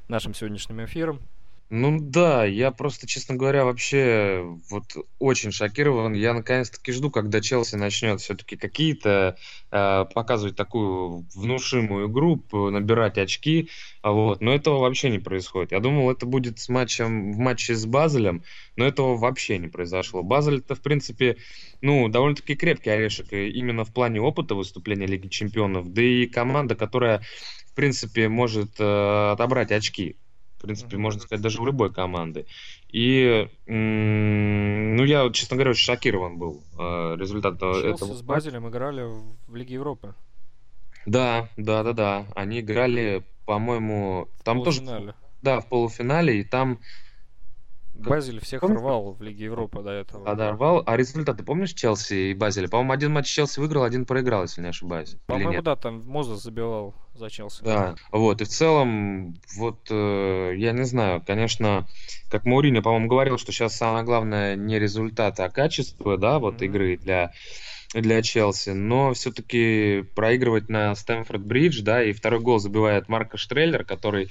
[0.08, 1.22] нашим сегодняшним эфиром.
[1.72, 4.84] Ну да, я просто, честно говоря, вообще вот
[5.18, 6.14] очень шокирован.
[6.14, 9.36] Я наконец-таки жду, когда Челси начнет все-таки какие-то
[9.72, 13.70] э, показывать такую внушимую игру, набирать очки.
[14.04, 14.42] А вот.
[14.42, 15.72] Но этого вообще не происходит.
[15.72, 18.44] Я думал, это будет с матчем в матче с Базелем,
[18.76, 20.22] но этого вообще не произошло.
[20.22, 21.38] Базель это, в принципе,
[21.82, 27.24] ну, довольно-таки крепкий орешек именно в плане опыта выступления Лиги Чемпионов, да и команда, которая,
[27.66, 30.18] в принципе, может э, отобрать очки
[30.66, 32.46] принципе, можно сказать, даже у любой команды.
[32.90, 38.14] И, ну, я, честно говоря, очень шокирован был э, результатом этого.
[38.14, 39.04] с Базелем играли
[39.48, 40.14] в Лиге Европы.
[41.06, 42.26] Да, да, да, да.
[42.36, 44.82] Они играли, по-моему, там тоже...
[45.42, 46.80] Да, в полуфинале, и там
[47.96, 48.80] Базель всех Помнишь?
[48.80, 50.30] рвал в Лиге Европы до этого.
[50.30, 50.84] А, да, рвал.
[50.86, 52.68] А результаты помнишь Челси и Базеля?
[52.68, 55.16] По-моему, один матч Челси выиграл, один проиграл, если не ошибаюсь.
[55.26, 57.64] По-моему, да, там Мозес забивал за Челси.
[57.64, 58.42] Да, вот.
[58.42, 61.88] И в целом, вот, э, я не знаю, конечно,
[62.30, 66.66] как Мауриньо, по-моему, говорил, что сейчас самое главное не результат, а качество, да, вот mm-hmm.
[66.66, 67.32] игры для
[68.02, 74.30] для Челси, но все-таки проигрывать на Стэнфорд-Бридж, да, и второй гол забивает Марко Штреллер, который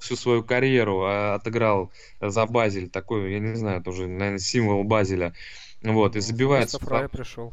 [0.00, 5.34] всю свою карьеру а, отыграл за Базель, такой, я не знаю, тоже, наверное, символ Базеля,
[5.82, 6.70] вот, и забивает...
[6.70, 7.52] Фрай пришел.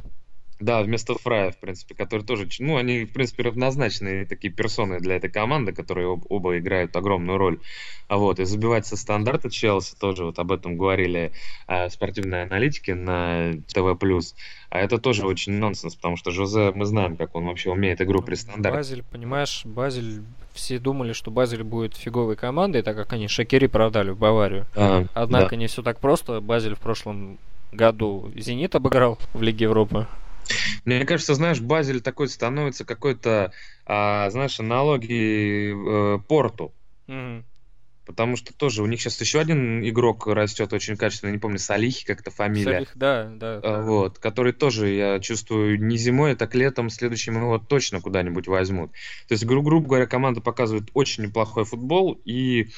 [0.62, 5.16] Да, вместо Фрая, в принципе, который тоже, ну, они, в принципе, равнозначные такие персоны для
[5.16, 7.60] этой команды, которые об, оба играют огромную роль.
[8.08, 11.32] А вот, и забивать со стандарта Челси, тоже вот об этом говорили
[11.68, 13.98] э, спортивные аналитики на ТВ+.
[14.70, 18.22] А это тоже очень нонсенс, потому что Жозе, мы знаем, как он вообще умеет игру
[18.22, 18.78] при стандарте.
[18.78, 20.22] Базель, понимаешь, Базель,
[20.54, 24.68] все думали, что Базель будет фиговой командой, так как они Шакири продали в Баварию.
[24.76, 25.56] А, Однако да.
[25.56, 26.40] не все так просто.
[26.40, 27.40] Базель в прошлом
[27.72, 30.06] году Зенит обыграл в Лиге Европы.
[30.86, 33.54] Мне кажется, знаешь, Базель такой становится какой-то,
[33.86, 35.74] а, знаешь, аналогией
[36.16, 36.74] э, Порту.
[37.08, 37.44] Mm-hmm.
[38.06, 42.06] Потому что тоже у них сейчас еще один игрок растет очень качественно, не помню, Салихи
[42.06, 42.74] как-то фамилия.
[42.74, 43.60] Салих, да, да.
[43.64, 48.48] А, вот, который тоже, я чувствую, не зимой, а так летом следующим его точно куда-нибудь
[48.48, 48.92] возьмут.
[49.28, 52.70] То есть, гру- грубо говоря, команда показывает очень неплохой футбол, и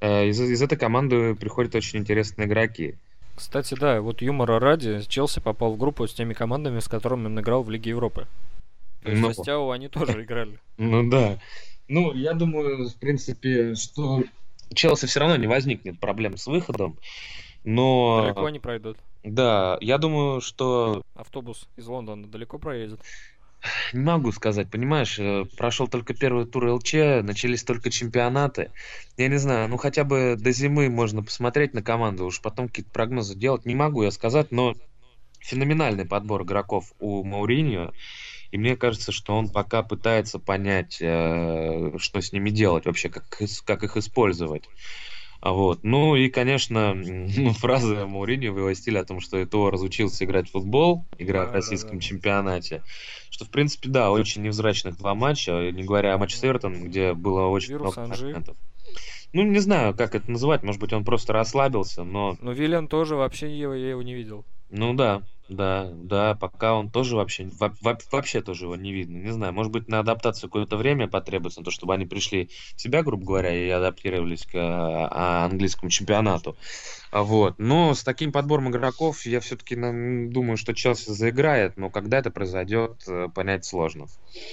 [0.00, 2.98] э, из, из этой команды приходят очень интересные игроки.
[3.38, 7.38] Кстати, да, вот юмора ради, Челси попал в группу с теми командами, с которыми он
[7.38, 8.26] играл в Лиге Европы.
[9.04, 10.58] То есть ну, они тоже играли.
[10.76, 11.38] Ну да.
[11.86, 14.24] Ну, я думаю, в принципе, что
[14.74, 16.98] Челси все равно не возникнет проблем с выходом,
[17.62, 18.22] но...
[18.22, 18.96] Далеко они пройдут.
[19.22, 21.02] Да, я думаю, что...
[21.14, 23.00] Автобус из Лондона далеко проедет.
[23.92, 28.72] Не могу сказать, понимаешь, э, прошел только первый тур ЛЧ, начались только чемпионаты.
[29.16, 32.90] Я не знаю, ну хотя бы до зимы можно посмотреть на команду, уж потом какие-то
[32.92, 33.66] прогнозы делать.
[33.66, 34.74] Не могу я сказать, но
[35.40, 37.92] феноменальный подбор игроков у Мауриньо.
[38.50, 43.24] И мне кажется, что он пока пытается понять, э, что с ними делать вообще, как,
[43.64, 44.64] как их использовать.
[45.40, 45.84] А вот.
[45.84, 46.96] Ну и, конечно,
[47.58, 51.52] фраза Мауриньо в его стиле о том, что Это разучился играть в футбол, играя да,
[51.52, 52.02] в российском да, да.
[52.02, 52.82] чемпионате.
[53.30, 57.14] Что, в принципе, да, очень невзрачных два матча, не говоря о матче с Эвертоном, где
[57.14, 58.44] было очень Вирус много Анжи.
[59.34, 62.38] Ну, не знаю, как это называть, может быть, он просто расслабился, но...
[62.40, 64.46] Ну, Виллиан тоже вообще его, я его не видел.
[64.70, 67.48] Ну да, да, да, пока он тоже вообще,
[68.10, 69.16] вообще тоже его не видно.
[69.16, 72.80] Не знаю, может быть, на адаптацию какое-то время потребуется, на то, чтобы они пришли в
[72.80, 76.56] себя, грубо говоря, и адаптировались к а, английскому чемпионату.
[77.10, 77.54] А вот.
[77.58, 83.02] Но с таким подбором игроков я все-таки думаю, что Челси заиграет, но когда это произойдет,
[83.08, 84.06] э, понять сложно.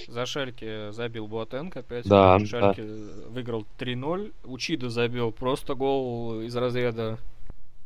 [0.08, 2.06] За Шальки забил Буатенко опять.
[2.06, 3.28] Да, Шальки да.
[3.28, 4.32] выиграл 3-0.
[4.44, 7.18] Учида забил просто гол из разряда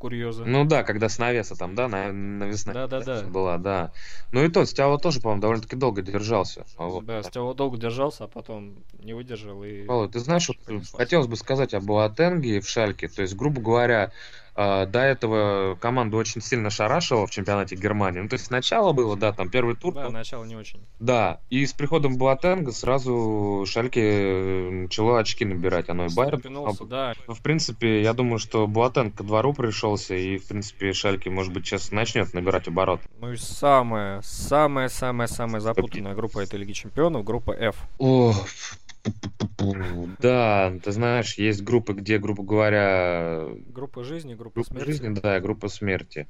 [0.00, 0.44] курьеза.
[0.44, 3.22] Ну да, когда с навеса там, да, на, навесная да, да, да.
[3.22, 3.92] была, да.
[4.32, 6.64] Ну и тот, Стява тоже, по-моему, довольно-таки долго держался.
[6.76, 7.04] Вот.
[7.04, 9.84] Да, Стява долго держался, а потом не выдержал и...
[9.84, 10.56] Павел, ты знаешь, вот,
[10.96, 14.10] хотелось бы сказать об Буатенге в Шальке, то есть, грубо говоря,
[14.86, 18.20] до этого команду очень сильно шарашило в чемпионате Германии.
[18.20, 19.94] Ну, то есть сначала было, да, там первый тур.
[19.94, 20.80] Да, начало не очень.
[20.98, 25.88] Да, и с приходом Буатенга сразу Шальке начало очки набирать.
[25.88, 26.40] Оно и Байер.
[26.86, 27.14] да.
[27.26, 31.52] Ну, в принципе, я думаю, что Буатенг ко двору пришелся, и, в принципе, Шальке, может
[31.52, 33.00] быть, сейчас начнет набирать оборот.
[33.20, 37.76] Ну и самая, самая, самая, самая запутанная группа этой Лиги Чемпионов, группа F.
[37.98, 38.34] О,
[40.18, 43.46] да, ты знаешь, есть группы, где, грубо говоря...
[43.68, 44.86] Группа жизни, группа, группа смерти.
[44.86, 46.28] жизни, да, группа смерти.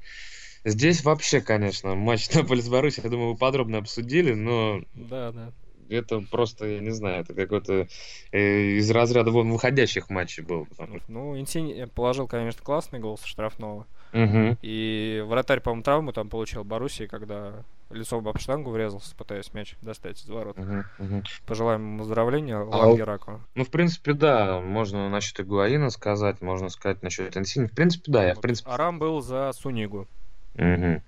[0.64, 4.82] Здесь вообще, конечно, матч Наполи с Боруссией, я думаю, вы подробно обсудили, но...
[4.94, 5.52] Да, да.
[5.88, 7.88] Это просто, я не знаю, это какой-то
[8.30, 10.68] э, из разряда вон выходящих матчей был.
[11.08, 13.88] Ну, Инсини положил, конечно, классный гол со штрафного.
[14.12, 14.58] Угу.
[14.62, 20.22] И вратарь, по-моему, травму там получил Боруссии, когда лицом об штангу врезался, пытаясь мяч достать
[20.22, 20.58] из ворот.
[20.58, 21.22] Угу, угу.
[21.46, 23.40] Пожелаем ему выздоровления, а Лангераку.
[23.54, 27.66] Ну, в принципе, да, можно насчет Игуаина сказать, можно сказать насчет Инсини.
[27.66, 28.70] В принципе, да, я, в принципе...
[28.70, 30.06] Арам был за Сунигу.
[30.54, 31.02] Угу.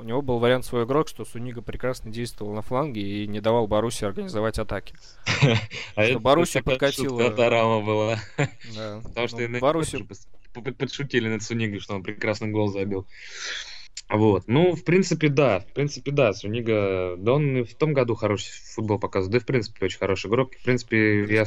[0.00, 3.66] У него был вариант свой игрок, что Сунига прекрасно действовал на фланге и не давал
[3.66, 4.94] Баруси организовать атаки.
[5.96, 7.20] А что Боруссия подкатила...
[7.20, 8.18] Это Арама была.
[8.36, 10.06] Потому что ну, Боруссия
[10.62, 13.06] подшутили над Сунигой, что он прекрасный гол забил.
[14.08, 14.44] Вот.
[14.46, 15.60] Ну, в принципе, да.
[15.60, 16.32] В принципе, да.
[16.32, 19.32] Сунига, да он и в том году хороший футбол показывает.
[19.32, 20.52] Да в принципе, очень хороший игрок.
[20.54, 21.44] В принципе, я...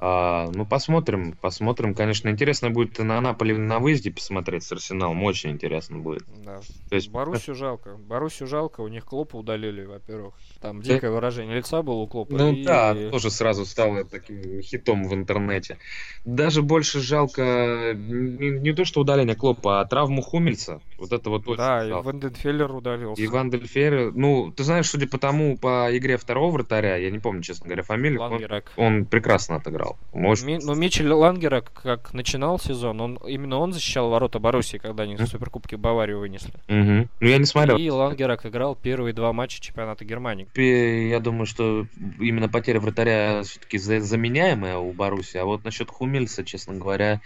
[0.00, 1.36] А, ну, посмотрим.
[1.40, 1.94] Посмотрим.
[1.94, 5.22] Конечно, интересно будет на Наполи на выезде посмотреть с Арсеналом.
[5.22, 6.24] Очень интересно будет.
[6.44, 6.60] Да.
[6.88, 7.10] То есть...
[7.10, 7.96] Боруссию жалко.
[7.96, 8.80] Боруссию жалко.
[8.80, 10.34] У них Клопа удалили, во-первых.
[10.60, 11.16] Там дикое да.
[11.16, 12.34] выражение лица было у Клопа.
[12.34, 12.64] Ну, и...
[12.64, 12.94] да.
[13.10, 15.78] Тоже сразу стало таким хитом в интернете.
[16.24, 20.80] Даже больше жалко не, не то, что удаление Клопа, а травму Хуммельса.
[20.98, 21.44] Вот это вот...
[21.56, 23.22] Да, и Вайденфеллер удалился.
[23.22, 27.42] И Вайденфеллер, ну, ты знаешь, судя по тому, по игре второго вратаря, я не помню,
[27.42, 28.40] честно говоря, фамилию, он,
[28.76, 29.98] он прекрасно отыграл.
[30.12, 35.04] Очень Ми, ну, Мичель Лангера, как начинал сезон, он именно он защищал ворота Боруссии, когда
[35.04, 36.54] они в Суперкубке Баварию вынесли.
[36.68, 37.08] Угу.
[37.20, 37.76] Ну, я не смотрел.
[37.76, 40.48] И Лангерак играл первые два матча чемпионата Германии.
[40.56, 41.86] Я думаю, что
[42.18, 47.20] именно потеря вратаря все-таки заменяемая у Боруссии, а вот насчет Хумельса, честно говоря,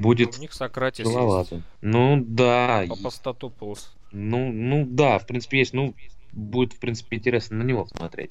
[0.00, 1.52] будет У них Сократис есть.
[1.80, 2.84] Ну да.
[2.88, 3.92] Папастатопулос.
[4.12, 5.72] Ну, ну да, в принципе есть.
[5.72, 5.94] Ну,
[6.32, 8.30] будет, в принципе, интересно на него смотреть.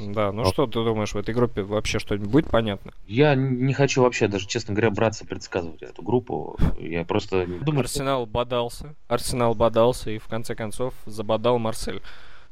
[0.00, 0.46] Да, ну а...
[0.46, 2.92] что ты думаешь, в этой группе вообще что-нибудь будет понятно?
[3.06, 6.56] Я не хочу вообще, даже, честно говоря, браться предсказывать эту группу.
[6.78, 7.80] Я просто думаю...
[7.80, 8.32] Арсенал что...
[8.32, 8.94] бодался.
[9.08, 12.02] Арсенал бодался и в конце концов забодал Марсель.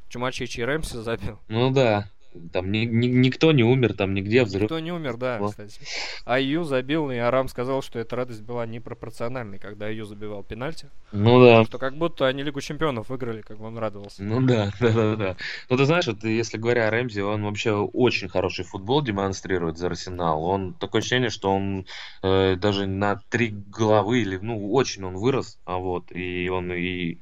[0.09, 1.41] Чумачичи Рэмси забил.
[1.49, 2.09] Ну да,
[2.53, 4.63] там ни, ни, никто не умер, там нигде взрыв.
[4.63, 5.51] Никто не умер, да, вот.
[5.51, 5.81] кстати.
[6.25, 10.89] Аю забил, и Арам сказал, что эта радость была непропорциональной, когда Аю забивал пенальти.
[11.13, 11.65] Ну да.
[11.65, 14.23] Что как будто они Лигу Чемпионов выиграли, как он радовался.
[14.23, 15.37] Ну да, да, да, да.
[15.69, 19.87] Ну ты знаешь, вот, если говоря о Рэмзи, он вообще очень хороший футбол демонстрирует за
[19.87, 20.45] Арсенал.
[20.45, 21.87] Он такое ощущение, что он
[22.23, 27.19] э, даже на три головы, или, ну, очень он вырос, а вот, и он и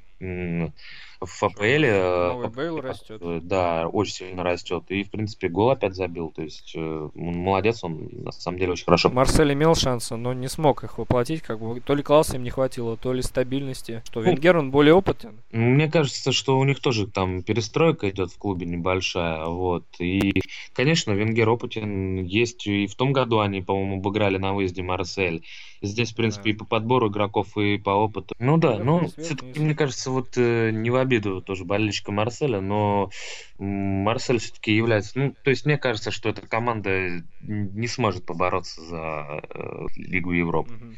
[1.20, 1.64] в ФПЛ.
[1.64, 3.20] Э, Новый Бейл растет.
[3.22, 4.84] Э, да, очень сильно растет.
[4.88, 6.30] И, в принципе, гол опять забил.
[6.34, 9.10] То есть, э, молодец, он на самом деле очень хорошо.
[9.10, 11.42] Марсель имел шансы, но не смог их воплотить.
[11.42, 14.02] Как бы, то ли класса им не хватило, то ли стабильности.
[14.06, 15.40] Что, ну, Венгер, он более опытен?
[15.52, 19.46] Мне кажется, что у них тоже там перестройка идет в клубе небольшая.
[19.46, 19.84] Вот.
[19.98, 22.24] И, конечно, Венгер опытен.
[22.24, 25.44] Есть и в том году они, по-моему, обыграли на выезде Марсель.
[25.82, 26.50] Здесь, в принципе, да.
[26.50, 28.34] и по подбору игроков, и по опыту.
[28.38, 33.10] Ну да, ну, все-таки, мне кажется, вот не в обиду тоже болельщика Марселя, но
[33.58, 35.18] Марсель все-таки является...
[35.18, 40.74] Ну, то есть мне кажется, что эта команда не сможет побороться за э, Лигу Европы.
[40.74, 40.96] Mm-hmm.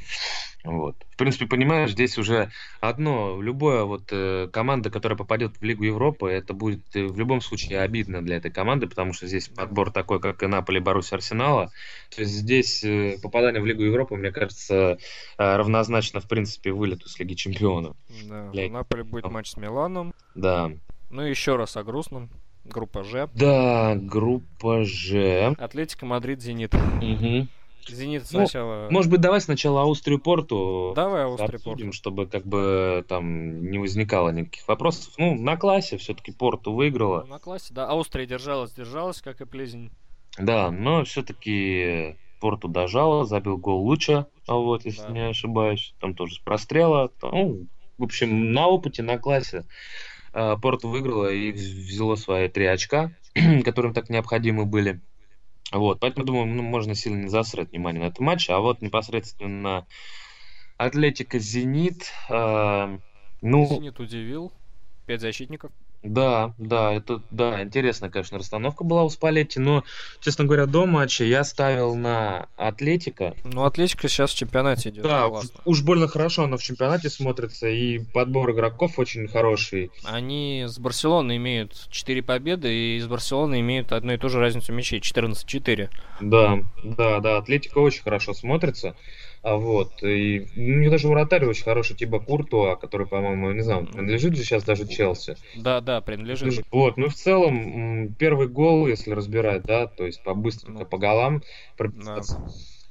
[0.67, 0.97] Вот.
[1.11, 2.51] В принципе, понимаешь, здесь уже
[2.81, 7.41] одно, любая вот э, команда, которая попадет в Лигу Европы, это будет э, в любом
[7.41, 11.71] случае обидно для этой команды, потому что здесь подбор такой, как и Наполи, Боруссия, Арсенала.
[12.15, 14.97] То есть здесь э, попадание в Лигу Европы, мне кажется, э,
[15.57, 17.97] равнозначно, в принципе, вылету с Лиги Чемпионов.
[18.29, 18.67] Да, для...
[18.67, 20.15] у Наполи будет матч с Миланом.
[20.35, 20.73] Да.
[21.11, 22.29] Ну и еще раз о грустном.
[22.65, 23.29] Группа Ж.
[23.35, 25.55] Да, группа Ж.
[25.59, 26.75] Атлетико Мадрид, Зенит.
[26.75, 27.47] Угу.
[27.89, 28.87] Зенит ну, сначала...
[28.87, 31.93] Ну, может быть, давай сначала Австрию Порту давай Австрию Порту.
[31.93, 35.13] чтобы как бы там не возникало никаких вопросов.
[35.19, 37.23] Ну, на классе все-таки Порту выиграла.
[37.23, 37.89] Ну, на классе, да.
[37.91, 39.91] Австрия держалась, держалась, как и Плезень.
[40.39, 45.13] Да, но все-таки Порту дожала, забил гол лучше, а вот, если да.
[45.13, 45.95] не ошибаюсь.
[46.01, 47.11] Там тоже с прострела.
[47.23, 47.67] Ну,
[47.99, 49.65] в общем, на опыте, на классе
[50.33, 53.13] а, Порту выиграла и взяла свои три очка,
[53.65, 55.01] которым так необходимы были.
[55.73, 58.49] Вот, поэтому, думаю, ну, можно сильно не засрать внимание на этот матч.
[58.51, 59.87] А вот непосредственно
[60.77, 62.13] Атлетика Зенит.
[62.29, 62.99] Э,
[63.43, 63.67] ну...
[63.67, 64.53] Зенит удивил.
[65.07, 65.73] Пять защитников.
[66.03, 69.83] Да, да, это, да, интересная, конечно, расстановка была у Спалетти, но,
[70.21, 73.35] честно говоря, до матча я ставил на Атлетика.
[73.45, 75.03] Ну, Атлетика сейчас в чемпионате идет.
[75.03, 75.61] Да, классно.
[75.65, 79.91] уж больно хорошо она в чемпионате смотрится, и подбор игроков очень хороший.
[80.05, 84.73] Они с Барселоной имеют 4 победы, и с Барселоной имеют одну и ту же разницу
[84.73, 85.91] мячей, 14-4.
[86.21, 88.95] Да, да, да, Атлетика очень хорошо смотрится.
[89.47, 93.87] А вот, и у них даже вратарь очень хороший, типа Куртуа, который, по-моему, не знаю,
[93.87, 95.37] принадлежит же сейчас даже Челси.
[95.63, 96.65] Да, да, принадлежит.
[96.73, 100.99] Вот, ну в целом, первый гол, если разбирать, да, то есть по быстренько, ну, по
[100.99, 101.45] голам,
[101.79, 102.23] да.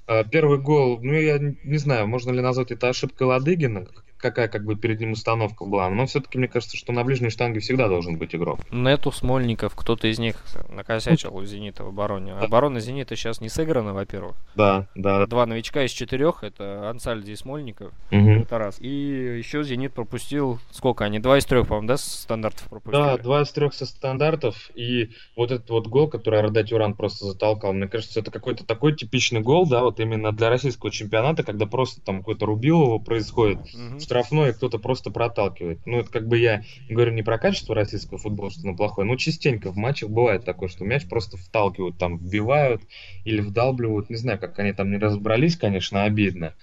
[0.08, 3.86] А, первый гол, ну я не знаю, можно ли назвать это ошибкой Ладыгина,
[4.26, 5.88] какая как бы перед ним установка была.
[5.90, 8.60] Но все-таки мне кажется, что на ближней штанге всегда должен быть игрок.
[8.72, 12.34] Нету Смольников, кто-то из них накосячил у Зенита в обороне.
[12.34, 14.36] Оборона Зенита сейчас не сыграна, во-первых.
[14.56, 15.28] Да, да.
[15.28, 17.94] Два новичка из четырех, это Ансальди и Смольников.
[18.12, 18.30] Угу.
[18.32, 18.78] Это раз.
[18.80, 21.20] И еще Зенит пропустил, сколько они?
[21.20, 23.04] Два из трех, по-моему, да, стандартов пропустили?
[23.04, 24.72] Да, два из трех со стандартов.
[24.74, 28.96] И вот этот вот гол, который Ардать Уран просто затолкал, мне кажется, это какой-то такой
[28.96, 33.60] типичный гол, да, вот именно для российского чемпионата, когда просто там какой-то Рубилово происходит.
[33.60, 35.86] Угу штрафной кто-то просто проталкивает.
[35.86, 39.18] Ну, это как бы я говорю не про качество российского футбола, что оно плохое, но
[39.18, 42.82] частенько в матчах бывает такое, что мяч просто вталкивают, там, вбивают
[43.26, 44.10] или вдалбливают.
[44.10, 46.54] Не знаю, как они там не разобрались, конечно, обидно.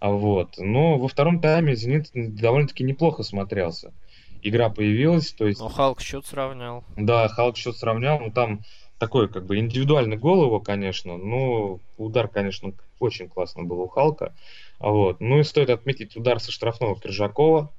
[0.00, 0.58] А вот.
[0.58, 3.94] Но во втором тайме «Зенит» довольно-таки неплохо смотрелся.
[4.42, 5.60] Игра появилась, то есть...
[5.60, 6.84] Ну, Халк счет сравнял.
[6.96, 8.60] Да, Халк счет сравнял, ну там
[8.98, 14.34] такой как бы индивидуальный гол его, конечно, но удар, конечно, очень классно был у Халка.
[14.78, 15.20] Вот.
[15.20, 17.72] Ну и стоит отметить удар со штрафного Крыжакова,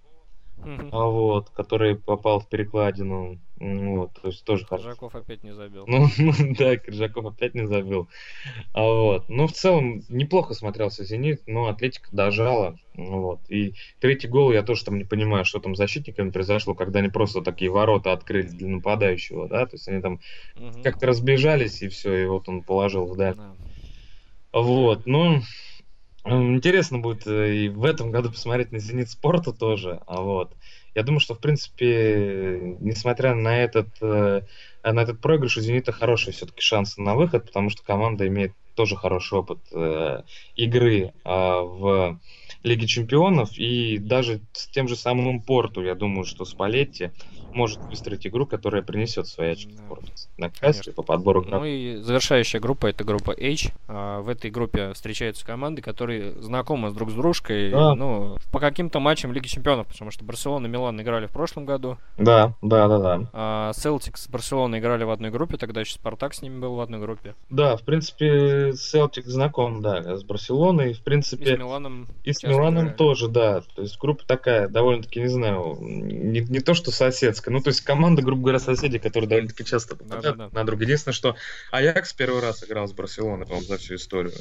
[0.57, 0.89] mm-hmm.
[0.91, 3.39] вот, который попал в перекладину.
[3.62, 5.25] Вот, то есть тоже Крыжаков хорошо.
[5.25, 5.85] опять не забил.
[5.85, 8.07] Ну, ну да, Крыжаков опять не забил.
[8.73, 9.29] А вот.
[9.29, 12.77] Ну, в целом, неплохо смотрелся Зенит, но Атлетика дожала.
[12.95, 13.39] Вот.
[13.49, 17.09] И третий гол, я тоже там не понимаю, что там с защитниками произошло, когда они
[17.09, 20.19] просто такие ворота открыли для нападающего, да, то есть они там
[20.55, 20.81] угу.
[20.83, 23.35] как-то разбежались, и все, и вот он положил вдаль.
[23.35, 23.55] Да.
[24.51, 25.41] Вот, ну,
[26.25, 30.01] Интересно будет э, и в этом году посмотреть на Зенит Спорта тоже.
[30.05, 30.53] А вот.
[30.95, 34.41] Я думаю, что, в принципе, несмотря на этот, э,
[34.84, 38.95] на этот проигрыш, у Зенита хорошие все-таки шансы на выход, потому что команда имеет тоже
[38.95, 40.23] хороший опыт э,
[40.55, 42.19] игры а, в
[42.63, 43.58] Лиге Чемпионов.
[43.58, 47.12] И даже с тем же самым Порту, я думаю, что Спалетти
[47.54, 49.95] может выстроить игру, которая принесет свои очки да.
[50.38, 53.72] на кассе по подбору Ну и завершающая группа это группа H.
[53.88, 57.72] А, в этой группе встречаются команды, которые знакомы с друг с дружкой.
[57.72, 57.95] Да.
[57.95, 61.98] Ну, по каким-то матчам Лиги Чемпионов, потому что Барселона и Милан играли в прошлом году.
[62.17, 63.30] Да, да, да, да.
[63.34, 66.82] А Селтик с Барселоной играли в одной группе, тогда еще Спартак с ними был в
[66.82, 67.36] одной группе.
[67.50, 71.54] Да, в принципе, Селтик знаком, да, с Барселоной, в принципе...
[71.54, 72.08] И с Миланом.
[72.24, 72.97] И с Миланом играли.
[72.97, 73.62] тоже, да.
[73.75, 77.53] То есть группа такая, довольно-таки, не знаю, не, не то что сосед соседская.
[77.53, 80.59] Ну, то есть команда, грубо говоря, соседи, которые довольно-таки часто попадают да, да, да.
[80.59, 80.81] на друг.
[80.81, 81.35] Единственное, что
[81.71, 84.33] Аякс первый раз играл с Барселоной, по-моему, за всю историю.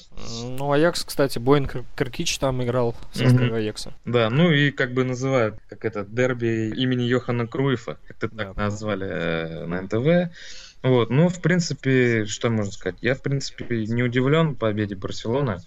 [0.43, 3.57] Ну, Аякс, кстати, Боин Каркич там играл со mm-hmm.
[3.57, 3.95] Аякса.
[4.05, 8.55] Да, ну и как бы называют, как это, дерби имени Йохана Круифа, как-то да, так
[8.55, 8.63] да.
[8.65, 10.35] назвали э, на НТВ.
[10.83, 12.99] Вот, ну, в принципе, что можно сказать?
[13.01, 15.59] Я, в принципе, не удивлен победе Барселоны.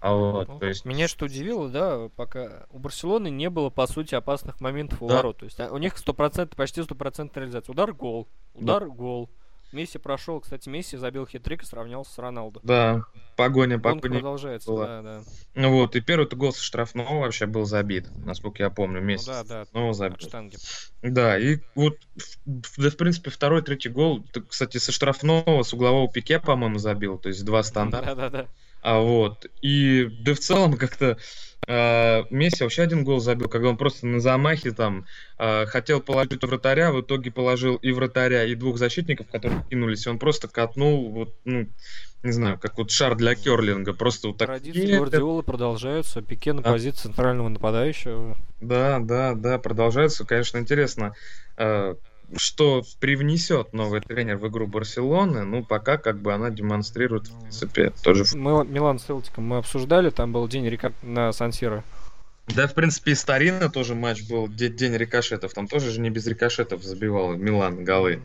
[0.00, 0.84] А вот, ну, то есть...
[0.84, 5.16] Меня что удивило, да, пока у Барселоны не было, по сути, опасных моментов у да.
[5.16, 5.38] ворот.
[5.38, 7.72] То есть а, у них 100%, почти 100% реализация.
[7.72, 8.28] Удар, гол.
[8.54, 8.88] Удар, да.
[8.88, 9.28] гол.
[9.72, 12.60] Месси прошел, кстати, Месси забил хитрик и сравнялся с Роналду.
[12.62, 13.02] Да,
[13.36, 14.14] погоня, погоня.
[14.14, 14.86] Он продолжается, была.
[14.86, 15.22] да, да.
[15.54, 19.28] Ну вот, и первый гол со штрафного вообще был забит, насколько я помню, Месси.
[19.28, 19.66] Ну, да, да.
[19.74, 20.26] Ну, забил.
[20.26, 20.56] Штанги.
[21.02, 21.98] Да, и вот,
[22.46, 27.28] да, в принципе, второй, третий гол, кстати, со штрафного, с углового пике, по-моему, забил, то
[27.28, 28.14] есть два стандарта.
[28.14, 28.48] Да, да, да.
[28.80, 31.16] А вот, и да в целом как-то
[31.66, 35.06] э, Месси вообще один гол забил, когда он просто на замахе там
[35.38, 40.10] э, хотел положить вратаря, в итоге положил и вратаря, и двух защитников, которые кинулись, и
[40.10, 41.68] он просто катнул, вот, ну,
[42.22, 44.48] не знаю, как вот шар для керлинга, просто вот так.
[44.48, 46.72] Традиции Гвардиолы продолжаются, Пике на а...
[46.72, 48.36] позиции центрального нападающего.
[48.60, 51.14] Да, да, да, продолжается, конечно, интересно.
[51.56, 51.94] Э,
[52.36, 57.92] что привнесет новый тренер в игру Барселоны, ну, пока как бы она демонстрирует, в принципе,
[58.02, 58.24] тоже...
[58.34, 61.82] Мы, Милан с Селтиком мы обсуждали, там был день река на Сан-Сиро.
[62.48, 66.10] Да, в принципе, и старинно тоже матч был, де- день рикошетов, там тоже же не
[66.10, 68.22] без рикошетов забивал Милан голы.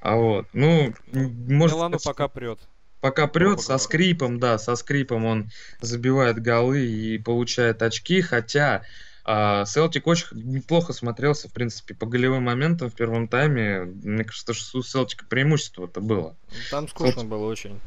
[0.00, 2.58] А вот, ну, может, Милану сказать, пока прет.
[3.00, 8.82] Пока прет грубо со скрипом, да, со скрипом он забивает голы и получает очки, хотя
[9.24, 13.82] а, Селтик очень неплохо смотрелся, в принципе, по голевым моментам в первом тайме.
[13.82, 16.36] Мне кажется, что у Селтика преимущество это было.
[16.70, 17.80] Там скучно было очень.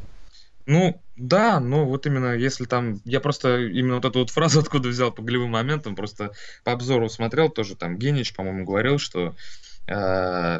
[0.65, 2.99] Ну, да, но вот именно если там...
[3.05, 6.31] Я просто именно вот эту вот фразу откуда взял по голевым моментам, просто
[6.63, 9.35] по обзору смотрел тоже, там Генич, по-моему, говорил, что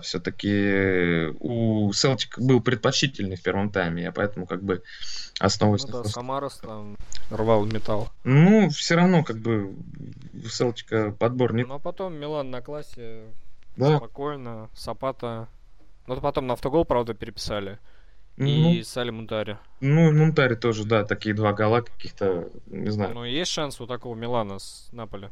[0.04, 4.84] все-таки у Селтик был предпочтительный в первом тайме, я поэтому как бы
[5.40, 6.98] основываясь Ну на да, просто- Самарас там
[7.30, 8.10] рвал металл.
[8.24, 9.74] Ну, все равно, как бы,
[10.34, 11.64] у Селтика подбор не...
[11.64, 13.24] Но потом Милан на классе
[13.78, 15.48] Да, спокойно, Сапата.
[16.08, 17.80] Ну, потом на автогол, правда, переписали.
[18.38, 19.58] ну, И Сали Мунтари.
[19.82, 23.16] ну, Мунтари тоже, да, такие два гола каких-то, не знаю.
[23.16, 25.30] Ну, есть шанс у такого Милана с Наполи.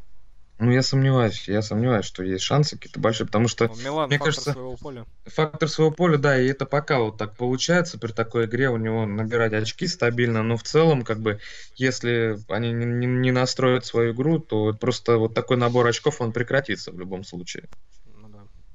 [0.60, 4.18] Ну, я сомневаюсь, я сомневаюсь, что есть шансы какие-то большие, потому что Ну, Милан мне
[4.18, 5.06] фактор кажется- своего поля.
[5.26, 9.06] фактор своего поля, да, и это пока вот так получается при такой игре у него
[9.06, 11.39] набирать очки стабильно, но в целом, как бы,
[11.76, 16.91] если они не, не- настроят свою игру, то просто вот такой набор очков, он прекратится
[16.91, 17.68] в любом случае.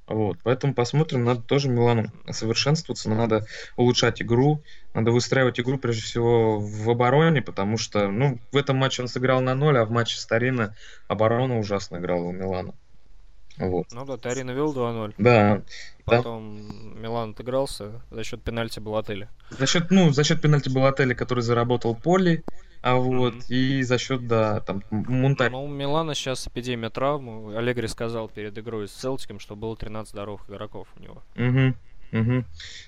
[0.08, 0.14] Да.
[0.14, 3.46] Вот, поэтому посмотрим, надо тоже Милану совершенствоваться, надо
[3.76, 4.62] улучшать игру,
[4.94, 9.40] надо выстраивать игру прежде всего в обороне, потому что, ну, в этом матче он сыграл
[9.40, 10.74] на ноль, а в матче Старина
[11.08, 12.74] оборона ужасно играла у Милана.
[13.58, 13.86] Вот.
[13.92, 15.14] Ну да, Тарина вел 2-0.
[15.18, 15.62] Да, да.
[16.04, 19.28] Потом Милан отыгрался за счет пенальти Балатели.
[19.50, 22.44] За счет, ну, за счет пенальти Балотелли, который заработал Поли,
[22.82, 23.42] а вот, Мгм.
[23.48, 25.50] и за счет, да, там, Мунтарь.
[25.50, 27.56] Ну, у Милана сейчас эпидемия травм.
[27.56, 31.22] Алегри сказал перед игрой с Селтиком, что было 13 здоровых игроков у него.
[31.34, 31.74] Мгм,
[32.12, 32.44] мгм.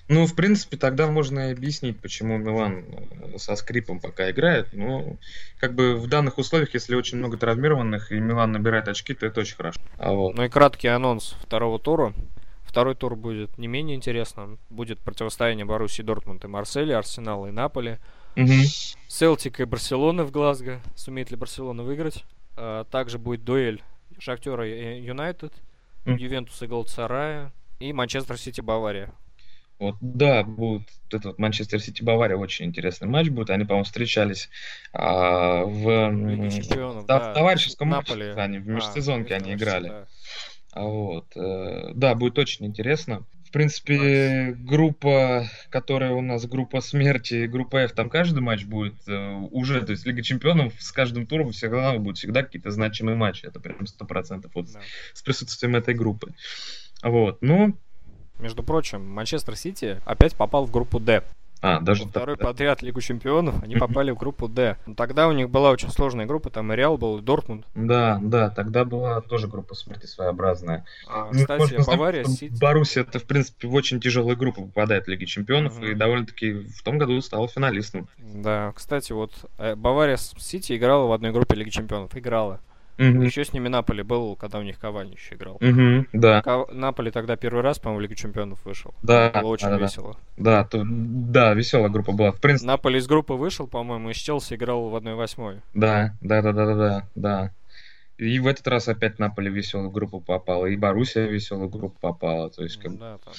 [0.08, 2.84] Ну, в принципе, тогда можно и объяснить, почему Милан
[3.32, 4.68] э, со скрипом пока играет.
[4.72, 5.18] Ну,
[5.58, 9.40] как бы в данных условиях, если очень много травмированных, и Милан набирает очки, то это
[9.40, 9.80] очень хорошо.
[9.98, 10.34] А вот.
[10.36, 12.14] Ну и краткий анонс второго тура.
[12.64, 14.60] Второй тур будет не менее интересным.
[14.70, 17.98] Будет противостояние Боруссии Дортмунд и Марселя, Арсенала и Наполи.
[19.08, 20.80] Селтик и Барселоны в Глазго.
[20.94, 22.24] Сумеет ли Барселона выиграть?
[22.56, 23.82] А, Также будет дуэль
[24.18, 25.52] Шахтера и Юнайтед,
[26.04, 26.16] Мгм.
[26.16, 29.12] Ювентус и Галатасарай и Манчестер Сити Бавария.
[29.78, 33.50] Вот, да, будет этот Манчестер Сити Бавария очень интересный матч будет.
[33.50, 34.48] Они, по-моему, встречались
[34.92, 35.80] а, в,
[36.50, 37.30] чемпионов, да, да.
[37.30, 38.28] в товарищеском Наполи.
[38.28, 38.40] матче.
[38.40, 39.88] Они в А, межсезонке они межсезонке, играли.
[39.88, 40.06] да.
[40.72, 43.24] А вот, э, да, будет очень интересно.
[43.50, 49.38] В принципе, группа, которая у нас группа смерти, группа F, там каждый матч будет э,
[49.50, 53.44] уже, то есть Лига Чемпионов с каждым туром всегда будут всегда какие-то значимые матчи.
[53.44, 54.78] Это прям сто процентов вот Да.
[55.14, 56.32] с присутствием этой группы.
[57.02, 57.76] Вот, ну,
[58.38, 61.24] Между прочим, Манчестер Сити опять попал в группу D.
[61.62, 62.44] а, даже Во так, второй да.
[62.46, 64.76] подряд Лигу Чемпионов они попали в группу D.
[64.86, 67.66] Но тогда у них была очень сложная группа, там и Реал был, и Дортмунд.
[67.74, 70.84] Да, да, тогда была тоже группа смерти своеобразная.
[71.08, 72.60] А, Ну, кстати, можно сказать, Бавария, что Сити.
[72.60, 75.86] Боруссия это, в принципе, в очень тяжелую группу попадает в Лиге Чемпионов Мгм.
[75.86, 78.08] и довольно-таки в том году стала финалистом.
[78.18, 82.16] Да, кстати, вот э, Бавария с Сити играла в одной группе Лиги Чемпионов.
[82.16, 82.60] Играла.
[83.00, 83.22] Мгм.
[83.22, 85.56] Еще с ними Наполи был, когда у них Кавани еще играл.
[85.60, 88.92] Мгм, да, Ка- Наполи тогда первый раз, по-моему, в Лигу Чемпионов вышел.
[89.02, 90.16] да, Было очень да, весело.
[90.36, 92.32] да, то- да, веселая группа была.
[92.32, 95.60] В принципе, Наполи из группы вышел, по-моему, и с Челси играл в 1-8.
[95.74, 97.50] да, да, да, да, да, да, да.
[98.18, 101.96] И в этот раз опять Наполе в веселую группу попала, и Боруссия в веселую группу
[102.00, 102.50] попала.
[102.50, 103.32] То есть, как бы, Да, там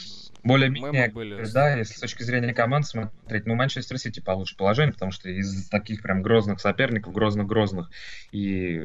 [0.44, 1.46] более-менее, были.
[1.52, 5.68] да, если с точки зрения команд смотреть, ну, Манчестер Сити получше положение, потому что из
[5.70, 7.90] таких прям грозных соперников, грозных-грозных,
[8.32, 8.82] и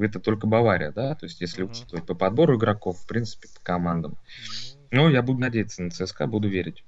[0.00, 1.72] это только Бавария, да, то есть если Мгм.
[1.72, 4.16] учитывать по подбору игроков, в принципе, по командам.
[4.90, 6.84] Ну, я буду надеяться на ЦСКА, буду верить.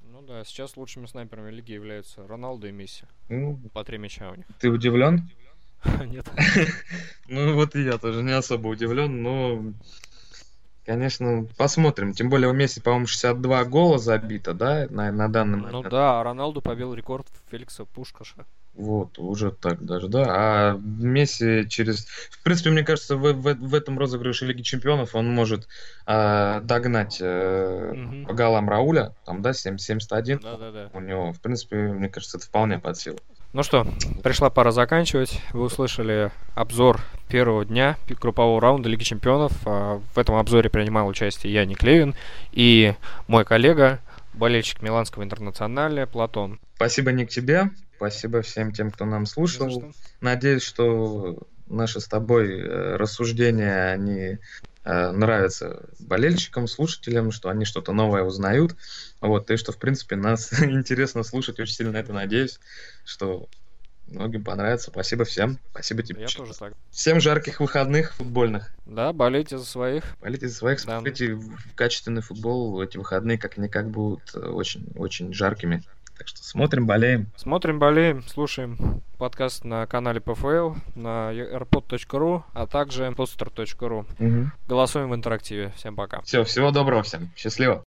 [0.00, 3.04] Ну да, сейчас лучшими снайперами лиги являются Роналдо и Месси.
[3.28, 4.46] Ну, По три мяча у них.
[4.58, 5.28] ты удивлен?
[6.06, 6.26] Нет.
[7.26, 9.72] Ну, вот и я тоже не особо удивлен, но,
[10.84, 12.12] конечно, посмотрим.
[12.12, 15.88] Тем более у Месси, по-моему, 62 гола забито, да, на, на данный Ну момент.
[15.90, 18.44] да, а Роналду побил рекорд Феликса Пушкаша.
[18.74, 20.24] Вот, уже так даже, да.
[20.28, 22.06] А Месси через...
[22.06, 25.68] В принципе, мне кажется, в, в, в этом розыгрыше Лиги Чемпионов он может
[26.06, 28.26] а, догнать э, Мгм.
[28.26, 30.90] по голам Рауля, там, да, 7, 71 Да-да-да.
[30.92, 31.32] у него.
[31.32, 33.18] В принципе, мне кажется, это вполне под силу.
[33.54, 33.86] Ну что,
[34.24, 35.40] пришла пора заканчивать.
[35.52, 39.52] Вы услышали обзор первого дня группового раунда Лиги Чемпионов.
[39.64, 42.16] А, В этом обзоре принимал участие я, Ник Левин,
[42.50, 42.94] и
[43.28, 44.00] мой коллега,
[44.32, 46.58] болельщик Миланского интернационаля Платон.
[46.74, 47.70] Спасибо, Ник, тебе.
[47.94, 49.94] Спасибо всем тем, кто нам слушал.
[50.20, 51.38] Надеюсь, что
[51.68, 54.38] наши с тобой э, рассуждения, они
[54.84, 58.76] нравится болельщикам, слушателям, что они что-то новое узнают.
[59.20, 61.58] Вот, и что, в принципе, нас интересно слушать.
[61.58, 62.60] Очень сильно на это надеюсь,
[63.04, 63.48] что
[64.06, 64.90] многим понравится.
[64.90, 65.58] Спасибо всем.
[65.70, 66.22] Спасибо тебе.
[66.22, 66.74] Я тоже так.
[66.90, 68.70] Всем жарких выходных футбольных.
[68.84, 70.04] Да, болейте за своих.
[70.20, 70.98] Болейте за своих, Да.
[70.98, 71.38] смотрите
[71.74, 72.80] качественный футбол.
[72.82, 75.82] Эти выходные как-никак будут очень-очень жаркими.
[76.16, 77.32] Так что смотрим, болеем.
[77.36, 84.06] Смотрим, болеем, слушаем подкаст на канале ПФЛ, на airpod.ru, а также poster.ru.
[84.18, 84.50] Угу.
[84.68, 85.72] Голосуем в интерактиве.
[85.76, 86.20] Всем пока.
[86.22, 87.30] Все, всего доброго всем.
[87.36, 87.84] Счастливо.